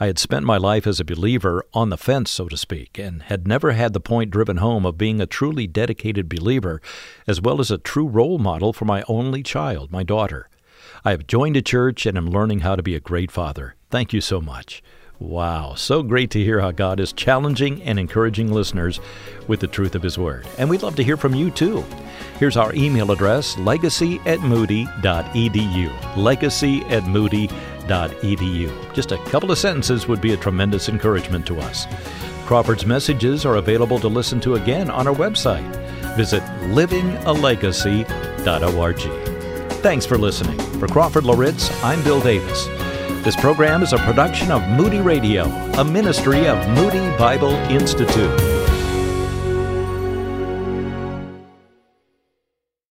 I 0.00 0.06
had 0.06 0.18
spent 0.18 0.46
my 0.46 0.56
life 0.56 0.86
as 0.86 0.98
a 0.98 1.04
believer 1.04 1.62
on 1.74 1.90
the 1.90 1.98
fence, 1.98 2.30
so 2.30 2.48
to 2.48 2.56
speak, 2.56 2.98
and 2.98 3.24
had 3.24 3.46
never 3.46 3.72
had 3.72 3.92
the 3.92 4.00
point 4.00 4.30
driven 4.30 4.56
home 4.56 4.86
of 4.86 4.96
being 4.96 5.20
a 5.20 5.26
truly 5.26 5.66
dedicated 5.66 6.26
believer, 6.26 6.80
as 7.26 7.42
well 7.42 7.60
as 7.60 7.70
a 7.70 7.76
true 7.76 8.08
role 8.08 8.38
model 8.38 8.72
for 8.72 8.86
my 8.86 9.04
only 9.08 9.42
child, 9.42 9.92
my 9.92 10.02
daughter. 10.02 10.48
I 11.04 11.10
have 11.10 11.26
joined 11.26 11.58
a 11.58 11.62
church 11.62 12.06
and 12.06 12.16
am 12.16 12.30
learning 12.30 12.60
how 12.60 12.76
to 12.76 12.82
be 12.82 12.94
a 12.94 13.00
great 13.00 13.30
father. 13.30 13.74
Thank 13.90 14.14
you 14.14 14.22
so 14.22 14.40
much. 14.40 14.82
Wow, 15.20 15.74
so 15.74 16.04
great 16.04 16.30
to 16.30 16.44
hear 16.44 16.60
how 16.60 16.70
God 16.70 17.00
is 17.00 17.12
challenging 17.12 17.82
and 17.82 17.98
encouraging 17.98 18.52
listeners 18.52 19.00
with 19.48 19.58
the 19.58 19.66
truth 19.66 19.96
of 19.96 20.02
His 20.02 20.16
Word. 20.16 20.46
And 20.58 20.70
we'd 20.70 20.82
love 20.82 20.94
to 20.96 21.02
hear 21.02 21.16
from 21.16 21.34
you 21.34 21.50
too. 21.50 21.84
Here's 22.38 22.56
our 22.56 22.72
email 22.72 23.10
address 23.10 23.58
legacy 23.58 24.20
at 24.26 24.38
moody.edu. 24.40 26.16
Legacy 26.16 26.84
at 26.84 27.02
moody.edu. 27.04 28.94
Just 28.94 29.10
a 29.10 29.18
couple 29.24 29.50
of 29.50 29.58
sentences 29.58 30.06
would 30.06 30.20
be 30.20 30.34
a 30.34 30.36
tremendous 30.36 30.88
encouragement 30.88 31.44
to 31.48 31.58
us. 31.58 31.88
Crawford's 32.46 32.86
messages 32.86 33.44
are 33.44 33.56
available 33.56 33.98
to 33.98 34.06
listen 34.06 34.38
to 34.40 34.54
again 34.54 34.88
on 34.88 35.08
our 35.08 35.14
website. 35.14 35.68
Visit 36.16 36.44
livingalegacy.org. 36.70 38.98
Thanks 39.82 40.06
for 40.06 40.16
listening. 40.16 40.58
For 40.78 40.86
Crawford 40.86 41.24
Loritts, 41.24 41.72
I'm 41.82 42.04
Bill 42.04 42.20
Davis. 42.20 42.68
This 43.22 43.36
program 43.36 43.82
is 43.82 43.92
a 43.92 43.98
production 43.98 44.50
of 44.52 44.66
Moody 44.68 45.00
Radio, 45.00 45.44
a 45.76 45.84
ministry 45.84 46.46
of 46.46 46.66
Moody 46.68 47.14
Bible 47.18 47.52
Institute. 47.68 48.57